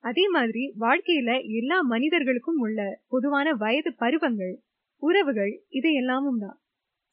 அதே 0.04 0.24
மாதிரி 0.28 0.62
வாழ்க்கையில 0.80 1.30
எல்லா 1.50 1.78
மனிதர்களுக்கும் 1.82 2.60
உள்ள 2.60 2.80
பொதுவான 3.08 3.52
வயது 3.54 3.92
பருவங்கள் 3.94 4.54
உறவுகள் 5.02 5.52
இது 5.68 5.92
எல்லாமும் 5.92 6.38
தான் 6.38 6.58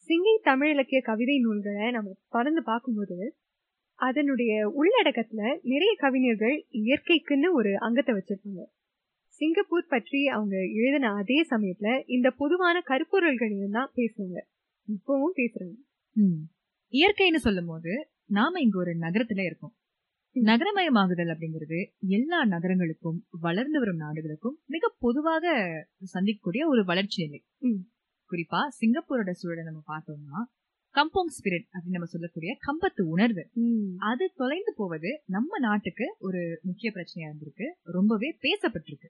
சிங்கை 0.10 0.36
தமிழ் 0.42 0.70
இலக்கிய 0.70 1.00
கவிதை 1.02 1.38
நூல்களை 1.40 1.92
நம்ம 1.92 2.14
தொடர்ந்து 2.30 2.62
பார்க்கும்போது 2.64 3.18
அதனுடைய 4.00 4.52
உள்ளடக்கத்துல 4.80 5.42
நிறைய 5.64 5.92
கவிஞர்கள் 5.98 6.58
இயற்கைக்குன்னு 6.82 7.50
ஒரு 7.52 7.72
அங்கத்தை 7.78 8.14
வச்சிருப்பாங்க 8.16 8.64
சிங்கப்பூர் 9.42 9.92
பற்றி 9.94 10.20
அவங்க 10.28 10.56
எழுதின 10.78 11.10
அதே 11.14 11.40
சமயத்துல 11.50 11.90
இந்த 12.08 12.28
பொதுவான 12.32 12.78
கருப்பொருள்களையும் 12.88 13.76
தான் 13.78 13.92
பேசுவாங்க. 13.96 14.38
இப்பவும் 14.88 15.36
பேசுறாங்க. 15.40 15.76
இயற்கைன்னு 16.94 17.42
சொல்லும் 17.46 17.70
போது 17.72 17.92
நாம 18.30 18.62
இங்க 18.62 18.78
ஒரு 18.78 18.94
நகரத்துல 18.96 19.44
இருக்கோம். 19.46 19.74
நகரமயமாகுதல் 20.36 21.32
அப்படிங்கிறது 21.34 21.80
எல்லா 22.10 22.40
நகரங்களுக்கும் 22.46 23.20
வளர்ந்து 23.40 23.78
வரும் 23.80 24.02
நாடுகளுக்கும் 24.02 24.58
மிக 24.66 24.92
பொதுவாக 25.00 25.46
சந்திக்கக்கூடிய 26.14 26.64
ஒரு 26.66 26.82
வளர்ச்சி 26.86 27.20
நிலை. 27.26 27.40
குறிப்பா 28.30 28.62
சிங்கப்பூரோட 28.80 29.32
சூழலை 29.32 29.64
நம்ம 29.64 29.82
பார்த்தோம்னா 29.88 30.40
கம்போங் 30.98 31.32
ஸ்பிரிட் 31.38 31.68
அப்படின்னு 31.74 31.96
நம்ம 31.96 32.06
சொல்லக்கூடிய 32.06 32.58
கம்பத்து 32.68 33.02
உணர்வு. 33.02 33.44
அது 33.98 34.32
தொலைந்து 34.36 34.74
போவது 34.78 35.22
நம்ம 35.26 35.60
நாட்டுக்கு 35.60 36.16
ஒரு 36.20 36.60
முக்கிய 36.62 36.92
பிரச்சனையா 36.96 37.28
இருந்திருக்கு. 37.30 37.68
ரொம்பவே 37.84 38.30
பேசப்பட்டிருக்கு. 38.42 39.10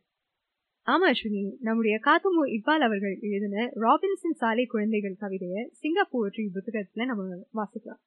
ஆமா 0.88 1.06
அஸ்வினி. 1.12 1.43
நம்முடைய 1.60 2.00
காத்துமு 2.04 2.41
இக்பால் 2.56 2.84
அவர்கள் 2.88 3.17
எழுதின 3.21 3.71
ராபின்சன் 3.76 4.38
சாலை 4.41 4.65
குழந்தைகள் 4.65 5.15
கவிதைய 5.21 5.67
சிங்கப்பூர் 5.71 6.32
புத்தகத்துல 6.56 7.06
நம்ம 7.06 7.45
வாசிக்கலாம். 7.54 8.04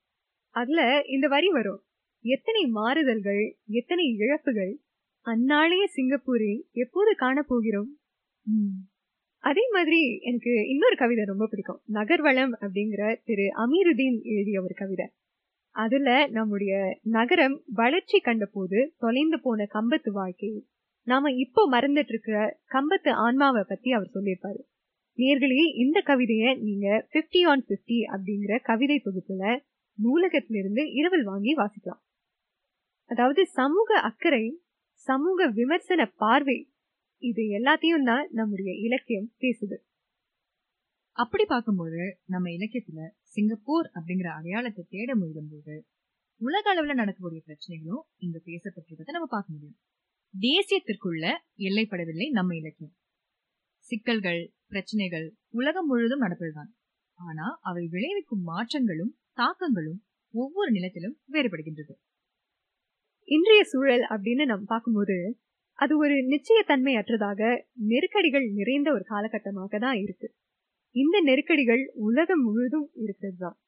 அதுல 0.55 1.03
இந்த 1.07 1.29
வரி 1.29 1.49
வரும். 1.49 1.83
எத்தனை 2.25 2.67
மாறுதல்கள் 2.67 3.43
எத்தனை 3.67 4.05
இழப்புகள் 4.17 4.73
அந்நாளைய 5.27 5.85
சிங்கப்பூரில் 5.87 6.67
எப்போது 6.73 7.11
காணப்போகிறோம்? 7.21 7.91
அதே 9.45 9.65
மாதிரி 9.73 10.01
எனக்கு 10.21 10.53
இன்னொரு 10.69 10.97
கவிதை 10.97 11.25
ரொம்ப 11.25 11.45
பிடிக்கும். 11.47 11.81
நகர்வளம் 11.93 12.53
அப்படிங்கிற 12.61 13.03
திரு 13.25 13.47
அமீருதீன் 13.63 14.19
எழுதிய 14.33 14.63
ஒரு 14.63 14.75
கவிதை. 14.75 15.07
அதுல 15.75 16.09
நம்முடைய 16.27 16.75
நகரம் 17.11 17.57
வளர்ச்சி 17.73 18.19
கண்ட 18.21 18.45
போது 18.47 18.79
தொலைந்து 18.99 19.39
போன 19.41 19.67
கம்பத்து 19.75 20.11
வாழ்க்கை 20.11 20.51
நாம 21.07 21.31
இப்போ 21.35 21.63
மறந்துட்டு 21.71 22.13
இருக்கிற 22.15 22.39
கம்பத்து 22.71 23.11
ஆன்மாவை 23.25 23.63
பத்தி 23.69 23.91
அவர் 23.93 24.15
சொல்லியிருப்பாரு. 24.15 24.61
நேர்களே 25.19 25.63
இந்த 25.75 25.99
கவிதைய 26.07 26.45
நீங்க 26.63 26.87
50 27.13 27.41
ஆன் 27.45 27.63
50 27.69 27.99
அப்படிங்கிற 28.15 28.59
கவிதை 28.63 28.97
தொகுப்புல 29.05 29.45
நூலகத்திலிருந்து 29.99 30.83
இரவல் 30.93 31.25
வாங்கி 31.25 31.53
வாசிக்கலாம். 31.55 32.03
அதாவது 33.11 33.43
சமூக 33.59 33.99
அக்கறை 34.01 34.45
சமூக 35.07 35.47
விமர்சன 35.49 36.07
பார்வை 36.17 36.59
இது 37.23 37.43
எல்லாத்தையும் 37.59 38.03
தான் 38.03 38.27
நம்முடைய 38.31 38.71
இலக்கியம் 38.87 39.31
பேசுது. 39.39 39.77
அப்படி 41.17 41.45
பார்க்கும்போது 41.45 42.03
நம்ம 42.25 42.51
இலக்கியத்துல 42.51 43.01
சிங்கப்பூர் 43.23 43.91
அப்படிங்கிற 43.95 44.29
அடையாளத்தை 44.29 44.87
தேட 44.89 45.15
முயலும் 45.15 45.51
போது 45.51 45.75
உலக 46.41 46.65
அளவுல 46.75 46.95
நடக்கக்கூடிய 46.95 47.41
பிரச்சனைகளும் 47.47 48.05
இங்க 48.17 48.39
பேசப்பட்டிருக்கிறத 48.45 49.11
நம்ம 49.11 49.27
பார்க்க 49.27 49.53
முடியும். 49.53 49.79
தேசியத்திற்குள்ள 50.35 51.25
எல்லைப்படவில்லை 51.59 52.29
நம்ம 52.31 52.57
இலக்கியம். 52.57 52.95
சிக்கல்கள் 53.79 54.43
பிரச்சனைகள் 54.67 55.27
உலகம் 55.51 55.87
முழுவதும் 55.87 56.23
நடப்பதுதான். 56.23 56.71
ஆனா 57.19 57.47
அவை 57.61 57.85
விளைவிக்கும் 57.87 58.43
மாற்றங்களும் 58.43 59.13
தாக்கங்களும் 59.35 60.01
ஒவ்வொரு 60.35 60.71
நிலத்திலும் 60.71 61.17
வேறுபடுகின்றது. 61.33 61.95
இன்றைய 63.29 63.63
சூழல் 63.65 64.05
அப்படின்னு 64.11 64.45
நம்ம 64.45 64.65
பார்க்கும்போது 64.65 65.17
அது 65.81 65.93
ஒரு 65.97 66.17
நிச்சயத்தன்மை 66.33 66.93
அற்றதாக 66.95 67.41
நெருக்கடிகள் 67.91 68.47
நிறைந்த 68.51 68.89
ஒரு 68.93 69.05
காலகட்டமாக 69.09 69.79
தான் 69.79 69.99
இருக்கு. 70.01 70.29
இந்த 70.95 71.17
நெருக்கடிகள் 71.21 71.83
உலகம் 72.07 72.43
முழுதும் 72.43 72.89
இருக்கிறது 72.95 73.39
தான் 73.39 73.59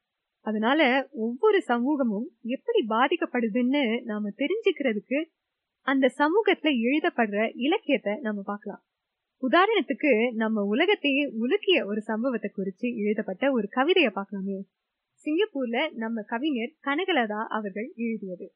அதனால 0.47 0.81
ஒவ்வொரு 1.25 1.59
சமூகமும் 1.63 2.27
எப்படி 2.47 2.81
பாதிக்கப்படுதுன்னு 2.89 3.83
நாம 4.05 4.33
தெரிஞ்சுக்கிறதுக்கு 4.37 5.19
அந்த 5.87 6.07
சமூகத்துல 6.19 6.71
எழுதப்படுற 6.89 7.39
இலக்கியத்தை 7.57 8.15
நம்ம 8.21 8.41
பார்க்கலாம். 8.43 8.83
உதாரணத்துக்கு 9.43 10.11
நம்ம 10.35 10.63
உலகத்தையே 10.65 11.25
உலுக்கிய 11.43 11.79
ஒரு 11.87 12.01
சம்பவத்தை 12.01 12.51
குறித்து 12.51 12.89
எழுதப்பட்ட 12.97 13.45
ஒரு 13.53 13.67
கவிதையை 13.69 14.11
பார்க்கலாமே. 14.15 14.59
சிங்கப்பூர்ல 15.27 15.79
நம்ம 15.95 16.23
கவிஞர் 16.23 16.77
கனகலதா 16.85 17.41
அவர்கள் 17.57 17.89
எழுதியது. 17.97 18.47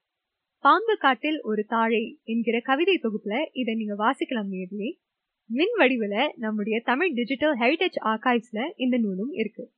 பாம்பு 0.67 0.97
காட்டில் 0.99 1.41
ஒரு 1.43 1.65
தாழை 1.65 2.21
என்கிற 2.25 2.61
கவிதை 2.61 3.01
தொகுப்புல 3.03 3.49
இதை 3.53 3.75
நீங்க 3.75 3.95
வாசிக்கலாம் 3.95 4.51
நேர்களே 4.51 4.99
மின் 5.47 5.75
வடிவுல 5.79 6.33
நம்முடைய 6.37 6.83
தமிழ் 6.85 7.15
டிஜிட்டல் 7.15 7.59
ஹெரிடேஜ் 7.59 7.99
ஆர்கைவ்ஸ்ல 8.05 8.73
இந்த 8.77 8.97
நூலும் 8.97 9.33
இருக்கு. 9.33 9.73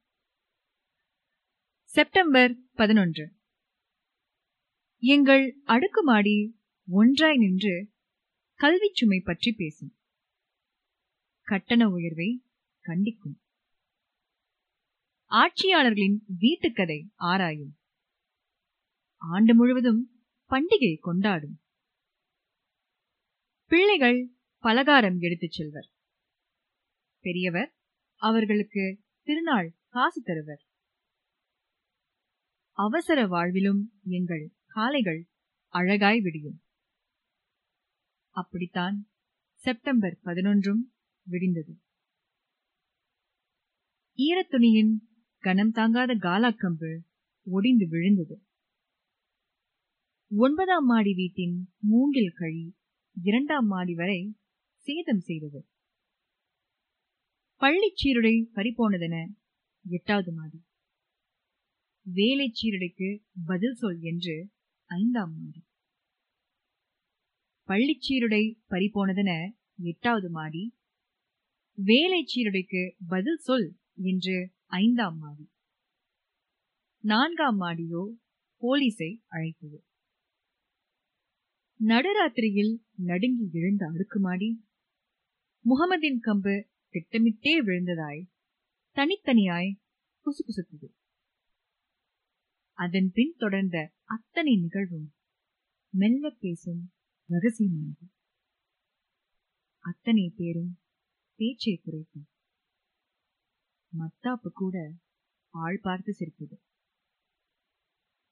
செப்டம்பர் 1.85 2.57
பதினொன்று. 2.75 3.33
எங்கள் 4.99 5.57
அடுக்குமாடி 5.65 6.61
ஒன்றாய் 6.89 7.37
நின்று 7.37 7.91
கல்வி 8.55 8.91
சுமை 8.93 9.21
பற்றி 9.25 9.53
பேசும். 9.53 9.97
கட்டண 11.43 11.89
உயர்வை 11.89 12.43
கண்டிக்கும். 12.85 13.39
ஆட்சியாளர்களின் 15.31 16.19
வீட்டுக்கதை 16.41 17.13
ஆராயும். 17.15 17.75
ஆண்டு 19.17 19.55
முழுவதும் 19.55 20.13
பண்டிகை 20.51 20.99
கொண்டாடும். 21.01 21.61
பிள்ளைகள் 23.67 24.35
பலகாரம் 24.59 25.19
எடுத்துச் 25.19 25.51
செல்வர். 25.51 25.91
பெரியவர் 27.21 27.75
அவர்களுக்கு 28.15 29.03
திருநாள் 29.23 29.77
காசு 29.89 30.23
தருவர். 30.23 30.63
அவசர 32.71 33.27
வாழ்விலும் 33.27 33.83
எங்கள் 34.05 34.53
காலைகள் 34.67 35.29
அழகாய் 35.69 36.21
விடியும். 36.21 36.63
அப்படித்தான் 38.31 39.09
செப்டம்பர் 39.55 40.19
பதினொன்றும் 40.25 40.93
விடிந்தது. 41.31 41.75
ஈரத்துணியின் 44.17 44.95
கனம் 45.39 45.71
தாங்காத 45.71 46.15
காலாக்கம்பு 46.15 46.99
ஒடிந்து 47.43 47.89
விழுந்தது. 47.89 48.43
ஒன்பதாம் 50.31 50.85
மாடி 50.85 51.15
வீட்டின் 51.15 51.69
மூங்கில் 51.79 52.33
கழி 52.35 52.77
இரண்டாம் 53.13 53.67
மாடி 53.67 53.95
வரை 53.95 54.37
சேதம் 54.77 55.21
செய்தது. 55.21 55.67
பள்ளி 57.57 57.93
சீருடை 57.95 58.51
பறிபோனதென 58.55 59.33
எட்டாவது 59.85 60.33
மாடி. 60.33 60.65
வேலை 62.03 62.51
சீருடைக்கு 62.53 63.25
பதில் 63.47 63.75
சொல் 63.75 63.99
என்று 64.01 64.51
ஐந்தாம் 64.85 65.35
மாடி. 65.35 65.65
பள்ளி 67.63 67.99
சீருடை 68.01 68.61
பறிபோனதென 68.69 69.51
எட்டாவது 69.77 70.31
மாடி. 70.31 70.77
வேலை 71.75 72.25
சீருடைக்கு 72.27 72.97
பதில் 73.09 73.37
சொல் 73.37 73.79
என்று 73.95 74.53
ஐந்தாம் 74.67 75.19
மாடி. 75.19 75.51
நான்காம் 77.01 77.61
மாடியோ 77.61 78.07
போலீஸை 78.63 79.23
அழைத்தது. 79.27 79.87
நடுராத்திரியில் 81.81 82.73
நடுங்கி 82.97 83.45
விழுந்த 83.53 83.87
அடுக்குமாடி. 83.87 84.49
முகமதின் 85.65 86.19
கம்பு 86.27 86.55
திட்டமிட்டே 86.89 87.65
விழுந்ததாய் 87.65 88.23
தனித்தனியாய் 88.97 89.71
குசுகுசுத்தது 90.25 90.89
அதன் 92.79 93.11
பின் 93.15 93.35
தொடர்ந்த 93.37 93.93
அத்தனை 94.05 94.57
நிகழ்வும் 94.57 95.15
மெல்ல 95.95 96.31
பேசும் 96.41 96.83
ரகசியமானது. 97.29 98.07
அத்தனை 99.85 100.33
பேரும் 100.37 100.73
பேச்சை 101.39 101.81
குறைக்கும் 101.85 102.29
மத்தாப்பு 103.93 104.51
கூட 104.53 104.77
ஆள் 105.55 105.81
பார்த்து 105.83 106.13
சிரித்தது. 106.13 106.57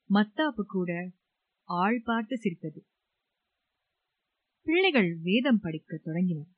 மத்தாப்பு 0.09 0.63
கூட 0.65 0.91
ஆள் 1.63 2.01
பார்த்து 2.05 2.37
சிரித்தது. 2.37 2.81
பிள்ளைகள் 4.67 5.19
வேதம் 5.21 5.59
படிக்க 5.59 5.97
தொடங்கினர். 5.97 6.49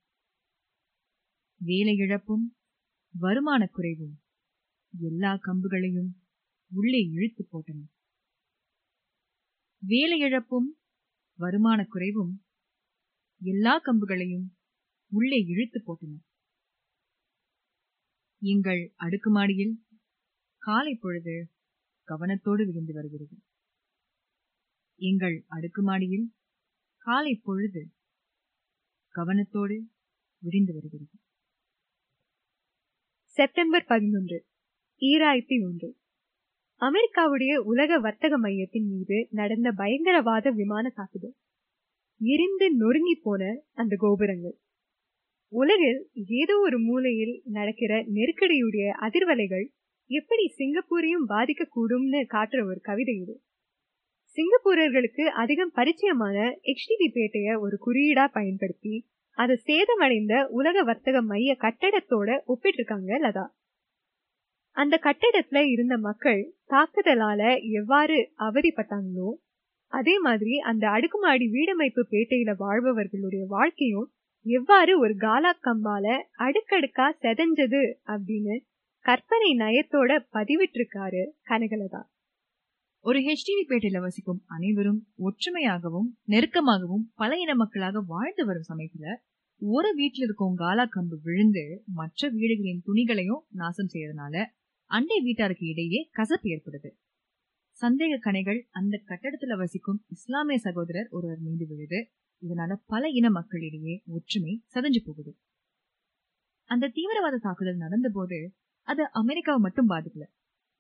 வேலை 1.64 1.96
இழப்பும் 1.96 2.58
வருமான 3.20 3.68
குறைவும் 3.72 4.16
எல்லா 5.02 5.32
கம்புகளையும் 5.36 6.10
உள்ளே 6.72 7.02
இழுத்து 7.12 7.48
போட்டன. 7.52 7.82
வேலை 9.86 10.20
இழப்பும் 10.20 10.70
வருமான 11.40 11.86
குறைவும் 11.90 12.34
எல்லா 13.42 13.82
கம்புகளையும் 13.82 14.48
உள்ளே 15.12 15.40
இழுத்து 15.44 15.84
போட்டன. 15.86 16.18
எங்கள் 18.42 18.94
அடுக்குமாடியில் 19.00 19.76
காலை 20.58 20.96
பொழுது 20.96 21.52
கவனத்தோடு 22.08 22.66
விழுந்து 22.66 22.94
வருகிறது. 22.94 23.38
எங்கள் 24.96 25.46
அடுக்குமாடியில் 25.50 26.28
காலை 26.98 27.42
பொழுது 27.44 27.94
கவனத்தோடு 29.16 29.78
விடிந்து 30.40 30.74
வருகிறது. 30.74 31.18
செப்டம்பர் 33.24 33.86
பதினொன்று 33.86 34.46
ஈராயிரத்தி 35.00 35.64
ஒன்று. 35.64 35.96
அமெரிக்காவுடைய 36.82 37.58
உலக 37.58 38.00
வர்த்தக 38.00 38.38
மையத்தின் 38.38 38.88
மீது 38.88 39.28
நடந்த 39.32 39.72
பயங்கரவாத 39.72 40.50
விமான 40.50 40.90
தாக்குதல். 40.90 41.36
எரிந்து 42.22 42.76
நொறுங்கி 42.76 43.20
போன 43.24 43.64
அந்த 43.74 43.96
கோபுரங்கள். 44.00 44.56
உலகில் 45.54 46.10
ஏதோ 46.14 46.60
ஒரு 46.60 46.80
மூலையில் 46.80 47.42
நடக்கிற 47.46 48.04
நெருக்கடியுடைய 48.04 48.88
அதிர்வலைகள் 49.02 49.68
எப்படி 50.08 50.54
சிங்கப்பூரையும் 50.58 51.28
பாதிக்கக்கூடும்னு 51.30 52.22
காட்டுற 52.30 52.66
ஒரு 52.66 52.80
கவிதை 52.82 53.16
இது. 53.16 53.42
சிங்கப்பூரர்களுக்கு 54.40 55.32
அதிகம் 55.32 55.72
பரிச்சயமான 55.76 56.36
எச்டிபி 56.64 57.08
பேட்டைய 57.14 57.60
ஒரு 57.60 57.78
குறியீடா 57.86 58.26
பயன்படுத்தி 58.32 58.94
அதை 59.38 59.56
சேதமடைந்த 59.66 60.34
உலக 60.50 60.84
வர்த்தக 60.84 61.22
மைய 61.22 61.56
கட்டடத்தோட 61.60 62.30
ஒப்பிட்டிருக்காங்க 62.48 63.12
லதா. 63.20 63.46
அந்த 64.78 65.00
கட்டடத்துல 65.04 65.64
இருந்த 65.70 65.98
மக்கள் 65.98 66.42
தாக்குதலால 66.70 67.42
எவ்வாறு 67.72 68.18
அவதிப்பட்டாங்களோ 68.40 69.30
அதே 69.94 70.20
மாதிரி 70.20 70.58
அந்த 70.60 70.90
அடுக்குமாடி 70.90 71.48
வீடமைப்பு 71.48 72.06
பேட்டையில 72.12 72.56
வாழ்பவர்களுடைய 72.58 73.46
வாழ்க்கையும் 73.48 74.08
எவ்வாறு 74.46 75.00
ஒரு 75.00 75.16
காலா 75.18 75.52
கம்பால 75.62 76.06
அடுக்கடுக்கா 76.40 77.10
செதஞ்சது 77.22 77.84
அப்படின்னு 78.08 78.56
கற்பனை 79.06 79.52
நயத்தோட 79.58 80.12
பதிவிட்டிருக்காரு 80.34 81.24
கனகலதா. 81.50 82.02
ஒரு 83.06 83.20
ஹெச்டிவி 83.20 83.64
பேட்டையில 83.68 84.00
வசிக்கும் 84.00 84.44
அனைவரும் 84.46 85.08
ஒற்றுமையாகவும் 85.20 86.10
நெருக்கமாகவும் 86.28 87.06
பல 87.16 87.38
இன 87.38 87.56
மக்களாக 87.56 88.02
வாழ்ந்து 88.08 88.46
வரும் 88.46 88.70
சமயத்துல 88.70 89.14
ஒரு 89.62 89.94
வீட்டில் 89.96 90.24
இருக்கும் 90.24 90.56
காலா 90.56 90.86
கம்பு 90.86 91.18
விழுந்து 91.22 91.84
மற்ற 91.86 92.30
வீடுகளின் 92.30 92.82
துணிகளையும் 92.86 93.46
நாசம் 93.52 93.92
செய்யறதுனால 93.94 94.44
அண்டை 94.86 95.18
வீட்டாருக்கு 95.26 95.66
இடையே 95.66 96.10
கசப்பு 96.12 96.50
ஏற்படுது. 96.50 96.90
சந்தேக 97.82 98.14
கணைகள் 98.26 98.60
அந்த 98.70 99.02
கட்டடத்துல 99.06 99.58
வசிக்கும் 99.58 100.04
இஸ்லாமிய 100.10 100.60
சகோதரர் 100.60 101.08
ஒருவர் 101.10 101.40
மீது 101.40 101.68
விழுது. 101.68 102.00
இதனால 102.44 102.76
பல 102.86 103.08
இன 103.10 103.30
மக்களிடையே 103.30 104.04
ஒற்றுமை 104.08 104.64
சதஞ்சு 104.74 105.02
போகுது. 105.06 105.38
அந்த 106.70 106.88
தீவிரவாத 106.88 107.38
தாக்குதல் 107.38 107.76
நடந்த 107.76 108.10
போது 108.10 108.54
அது 108.88 109.10
அமெரிக்காவை 109.12 109.62
மட்டும் 109.62 109.90
பாதிக்கல. 109.90 110.26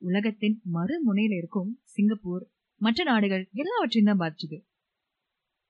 உலகத்தின் 0.02 0.58
மறுமுனையில 0.74 1.38
இருக்கும் 1.38 1.72
சிங்கப்பூர் 1.94 2.44
மற்ற 2.82 3.04
நாடுகள் 3.04 3.44
எல்லாவற்றையும் 3.54 4.10
தான் 4.10 4.22
பாதிச்சுது. 4.22 4.58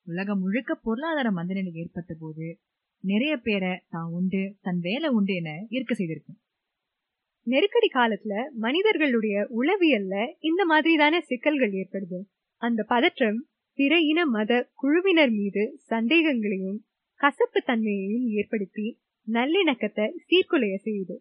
உலகம் 0.08 0.39
முழுக்க 0.39 0.72
பொருளாதார 0.76 1.28
மந்தநிலை 1.32 1.72
ஏற்பட்ட 1.74 2.13
போது 2.20 2.48
நிறைய 3.04 3.34
பேரை 3.38 3.74
தான் 3.89 4.12
உண்டு 4.12 4.42
தன் 4.62 4.80
வேலை 4.80 5.10
உண்டு 5.10 5.34
என 5.34 5.50
இருக்க 5.70 5.94
செய்திருக்கும் 5.96 6.39
நெருக்கடி 7.48 7.89
காலத்துல 7.94 8.34
மனிதர்களுடைய 8.56 9.36
உளவியல்ல 9.60 10.15
இந்த 10.39 10.62
மாதிரிதான 10.65 11.20
சிக்கல்கள் 11.20 11.74
ஏற்படுது. 11.74 12.20
அந்த 12.62 12.82
பதற்றம் 12.84 13.39
பிற 13.80 13.94
இன 14.02 14.20
மத 14.26 14.52
குழுவினர் 14.76 15.32
மீது 15.32 15.63
சந்தேகங்களையும் 15.86 16.80
கசப்பு 17.22 17.60
தன்மையையும் 17.62 18.28
ஏற்படுத்தி 18.32 18.86
நல்லிணக்கத்தை 19.28 20.06
சீர்குலைய 20.28 20.76
செய்யுது. 20.86 21.15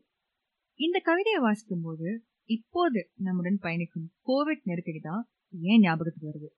இந்த 0.81 0.99
கவிதையை 0.99 1.41
வாசிக்கும் 1.41 1.85
போது 1.85 2.09
இப்போது 2.49 3.11
நம்முடன் 3.15 3.59
பயணிக்கும் 3.59 4.13
கோவிட் 4.27 4.63
நெருக்கடி 4.63 5.01
தான் 5.01 5.29
ஏன் 5.51 5.81
ஞாபகத்துக்கு 5.81 6.31
வருது? 6.31 6.49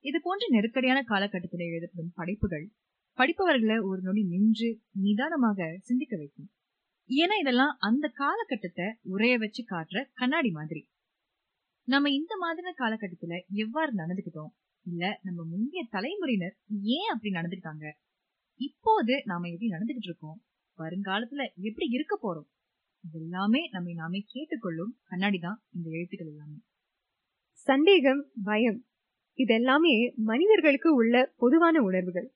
இது 0.00 0.20
போன்ற 0.20 0.46
நெருக்கடியான 0.50 1.02
காலகட்டத்தில் 1.02 1.60
எழுதப்படும் 1.60 2.12
படைப்புகள் 2.14 2.72
படிப்பவர்களை 3.18 3.80
ஒரு 3.80 4.00
நொடி 4.02 4.22
நின்று 4.22 4.80
நிதானமாக 4.90 5.78
சிந்திக்க 5.82 6.16
வைக்கும். 6.16 6.50
ஏன்னா 7.10 7.40
இதெல்லாம் 7.40 7.76
அந்த 7.78 8.08
காலகட்டத்தை 8.08 8.86
உரைய 9.08 9.38
வச்சு 9.38 9.64
காட்டுற 9.70 10.10
கண்ணாடி 10.12 10.50
மாதிரி. 10.50 10.88
நம்ம 11.84 12.10
இந்த 12.10 12.36
மாதிரி 12.36 12.72
காலகட்டத்துல 12.76 13.38
எவ்வாறு 13.54 13.92
நடந்துக்கிட்டோம்? 13.92 14.52
இல்ல 14.82 15.20
நம்ம 15.22 15.44
முந்தைய 15.44 15.86
தலைமுறையினர் 15.90 16.56
ஏன் 16.68 17.10
அப்படி 17.10 17.30
நடந்துக்கிட்டாங்க? 17.30 17.90
இப்போது 18.56 19.22
நாம 19.24 19.48
எப்படி 19.48 19.70
நடந்துகிட்டு 19.70 20.10
இருக்கோம்? 20.10 20.42
வருங்காலத்துல 20.78 21.42
எப்படி 21.54 21.86
இருக்க 21.88 22.18
போறோம்? 22.22 22.48
இதெல்லாமே 23.04 23.60
நம்மை 23.70 23.94
நாமே 23.94 24.24
கேட்டுக்கொள்ளும் 24.32 24.92
கண்ணாடி 25.04 25.38
தான் 25.38 25.62
இந்த 25.72 25.90
எழுத்துக்கள் 25.90 26.26
எல்லாமே. 26.26 26.58
சந்தேகம் 27.66 28.22
பயம் 28.44 28.84
இதெல்லாமே 29.38 29.94
மனிதர்களுக்கு 30.16 30.94
உள்ள 30.94 31.34
பொதுவான 31.36 31.82
உணர்வுகள். 31.82 32.28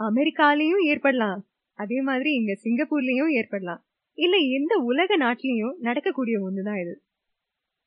அமெரிக்காலயும் 0.00 0.84
ஏற்படலாம் 0.84 1.40
அதே 1.78 2.00
மாதிரி 2.00 2.30
இங்க 2.32 2.52
சிங்கப்பூர்லயும் 2.62 3.32
ஏற்படலாம். 3.32 3.82
இல்ல 4.18 4.36
எந்த 4.36 4.76
உலக 4.76 5.16
நாட்டிலையும் 5.16 5.76
நடக்கக்கூடிய 5.78 6.36
ஒண்ணுதான் 6.38 6.80
இது. 6.80 6.94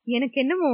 எனக்கு 0.08 0.42
என்னமோ 0.42 0.72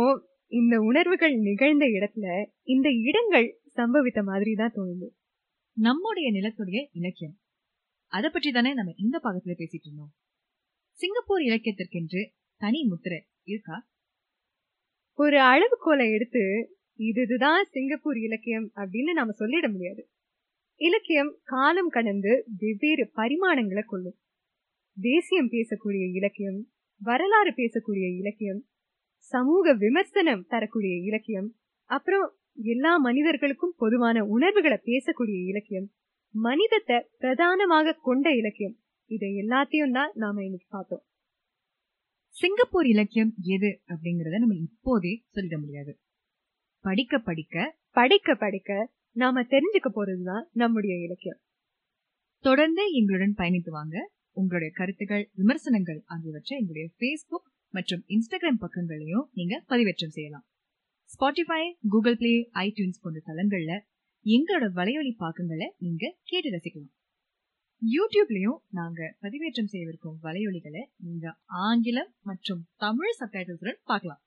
இந்த 0.52 0.76
உணர்வுகள் 0.82 1.36
நிகழ்ந்த 1.40 1.86
இடத்துல 1.86 2.26
இந்த 2.64 2.90
இடங்கள் 3.02 3.48
சம்பவித்த 3.76 4.24
மாதிரி 4.24 4.54
தான் 4.54 4.74
தோணுது. 4.76 5.08
நம்முடைய 5.78 6.28
நிலத்துடைய 6.32 6.80
இலக்கியம். 6.92 7.36
அதை 8.12 8.30
பற்றி 8.30 8.52
தானே 8.52 8.74
நம்ம 8.74 8.94
இந்த 8.98 9.18
பாகத்துல 9.24 9.54
பேசிட்டு 9.58 9.88
இருந்தோம். 9.88 10.14
சிங்கப்பூர் 11.00 11.42
இலக்கியத்திற்கென்று 11.42 12.22
தனி 12.58 12.84
முத்திரை 12.84 13.28
இருக்கா? 13.44 13.88
ஒரு 15.14 15.38
அளவுகோலை 15.38 16.12
எடுத்து 16.12 16.44
இது 17.00 17.22
இதுதான் 17.22 17.64
சிங்கப்பூர் 17.72 18.18
இலக்கியம் 18.18 18.72
அப்படின்னு 18.76 19.12
நாம 19.14 19.34
சொல்லிட 19.40 19.72
முடியாது. 19.72 20.10
இலக்கியம் 20.76 21.32
காலம் 21.44 21.88
கடந்து 21.88 22.46
வெவ்வேறு 22.58 23.12
பரிமாணங்களை 23.16 23.84
கொள்ளும். 23.86 24.18
தேசியம் 24.98 25.50
பேசக்கூடிய 25.50 26.12
இலக்கியம் 26.12 26.60
வரலாறு 27.02 27.52
பேசக்கூடிய 27.52 28.18
இலக்கியம் 28.18 28.62
சமூக 29.18 29.74
விமர்சனம் 29.74 30.46
தரக்கூடிய 30.48 30.96
இலக்கியம் 31.10 31.50
அப்புறம் 31.90 32.28
எல்லா 32.54 32.98
மனிதர்களுக்கும் 32.98 33.76
பொதுவான 33.78 34.24
உணர்வுகளை 34.26 34.78
பேசக்கூடிய 34.84 35.40
இலக்கியம் 35.48 35.88
மனிதத்தை 36.36 36.98
பிரதானமாக 37.18 37.98
கொண்ட 38.02 38.30
இலக்கியம். 38.36 38.76
இதை 39.16 39.30
எல்லாத்தையும் 39.36 39.92
தான் 39.92 40.12
நாம 40.16 40.44
இன்னைக்கு 40.44 40.68
பார்த்தோம். 40.70 41.04
சிங்கப்பூர் 42.36 42.88
இலக்கியம் 42.88 43.34
எது 43.42 43.82
அப்படிங்கறத 43.88 44.38
நம்ம 44.38 44.56
இப்போதே 44.56 45.24
சொல்லிட 45.34 45.60
முடியாது. 45.60 45.94
படிக்க 46.80 47.20
படிக்க 47.20 47.78
படிக்க 47.92 48.36
படிக்க 48.36 48.92
நாம 49.12 49.42
தெரிஞ்சுக்க 49.42 49.90
போறதுதான் 49.96 50.46
நம்முடைய 50.52 50.96
இலக்கியம். 51.04 51.40
தொடர்ந்து 52.40 52.84
எங்களுடன் 52.94 53.34
பயணித்து 53.38 53.70
வாங்க. 53.70 54.12
உங்களுடைய 54.32 54.74
கருத்துகள் 54.78 55.30
விமர்சனங்கள் 55.34 56.02
ஆகியவற்றை 56.06 56.60
எங்களுடைய 56.60 56.90
ஃபேஸ்புக் 56.98 57.48
மற்றும் 57.70 58.04
இன்ஸ்டாகிராம் 58.08 58.62
பக்கங்களையும் 58.62 59.28
நீங்க 59.34 59.64
பதிவேற்றம் 59.70 60.16
செய்யலாம். 60.18 60.46
ஸ்பாட்டிஃபை 61.12 61.62
கூகுள் 61.90 62.18
பிளே 62.18 62.50
ஐடியூன்ஸ் 62.54 63.02
போன்ற 63.02 63.22
தளங்கள்ல 63.28 63.74
எங்களோட 64.26 64.66
வலையொலி 64.80 65.14
பாக்கங்களை 65.20 65.68
நீங்க 65.78 66.16
கேட்டு 66.24 66.50
ரசிக்கலாம். 66.50 67.00
யூடியூப்லயும் 67.86 68.58
நாங்க 68.70 69.16
பதிவேற்றம் 69.22 69.70
செய்யவிருக்கும் 69.72 70.18
வலையொலிகளை 70.24 70.86
நீங்க 70.98 71.36
ஆங்கிலம் 71.46 72.14
மற்றும் 72.22 72.66
தமிழ் 72.76 73.10
சப்டைட்டில்ஸுடன் 73.20 73.80
பார்க்கலாம். 73.84 74.22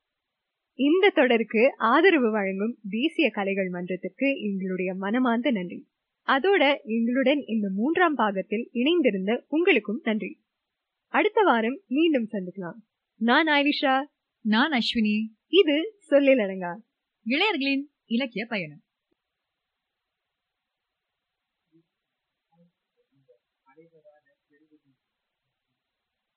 இந்த 0.74 1.10
தொடருக்கு 1.10 1.74
ஆதரவு 1.76 2.30
வழங்கும் 2.30 2.78
தேசிய 2.88 3.30
கலைகள் 3.30 3.68
மன்றத்திற்கு 3.68 4.40
எங்களுடைய 4.40 4.94
மனமார்ந்த 4.94 5.50
நன்றி. 5.50 5.88
அதோட 6.26 6.76
எங்களுடன் 6.84 7.42
இந்த 7.46 7.70
மூன்றாம் 7.74 8.14
பாகத்தில் 8.14 8.70
இணைந்திருந்த 8.72 9.44
உங்களுக்கும் 9.48 10.00
நன்றி. 10.02 10.42
அடுத்த 11.08 11.42
வாரம் 11.42 11.80
மீண்டும் 11.86 12.28
சந்திக்கலாம். 12.32 12.78
நான் 13.16 13.46
ஆயிஷா. 13.46 14.02
நான் 14.40 14.70
அஸ்வினி. 14.70 15.26
இது 15.48 15.98
சொல்லிலடங்கா 16.10 16.76
இளையர்களின் 17.26 17.84
இலக்கிய 18.06 18.46
பயணம். 18.46 18.82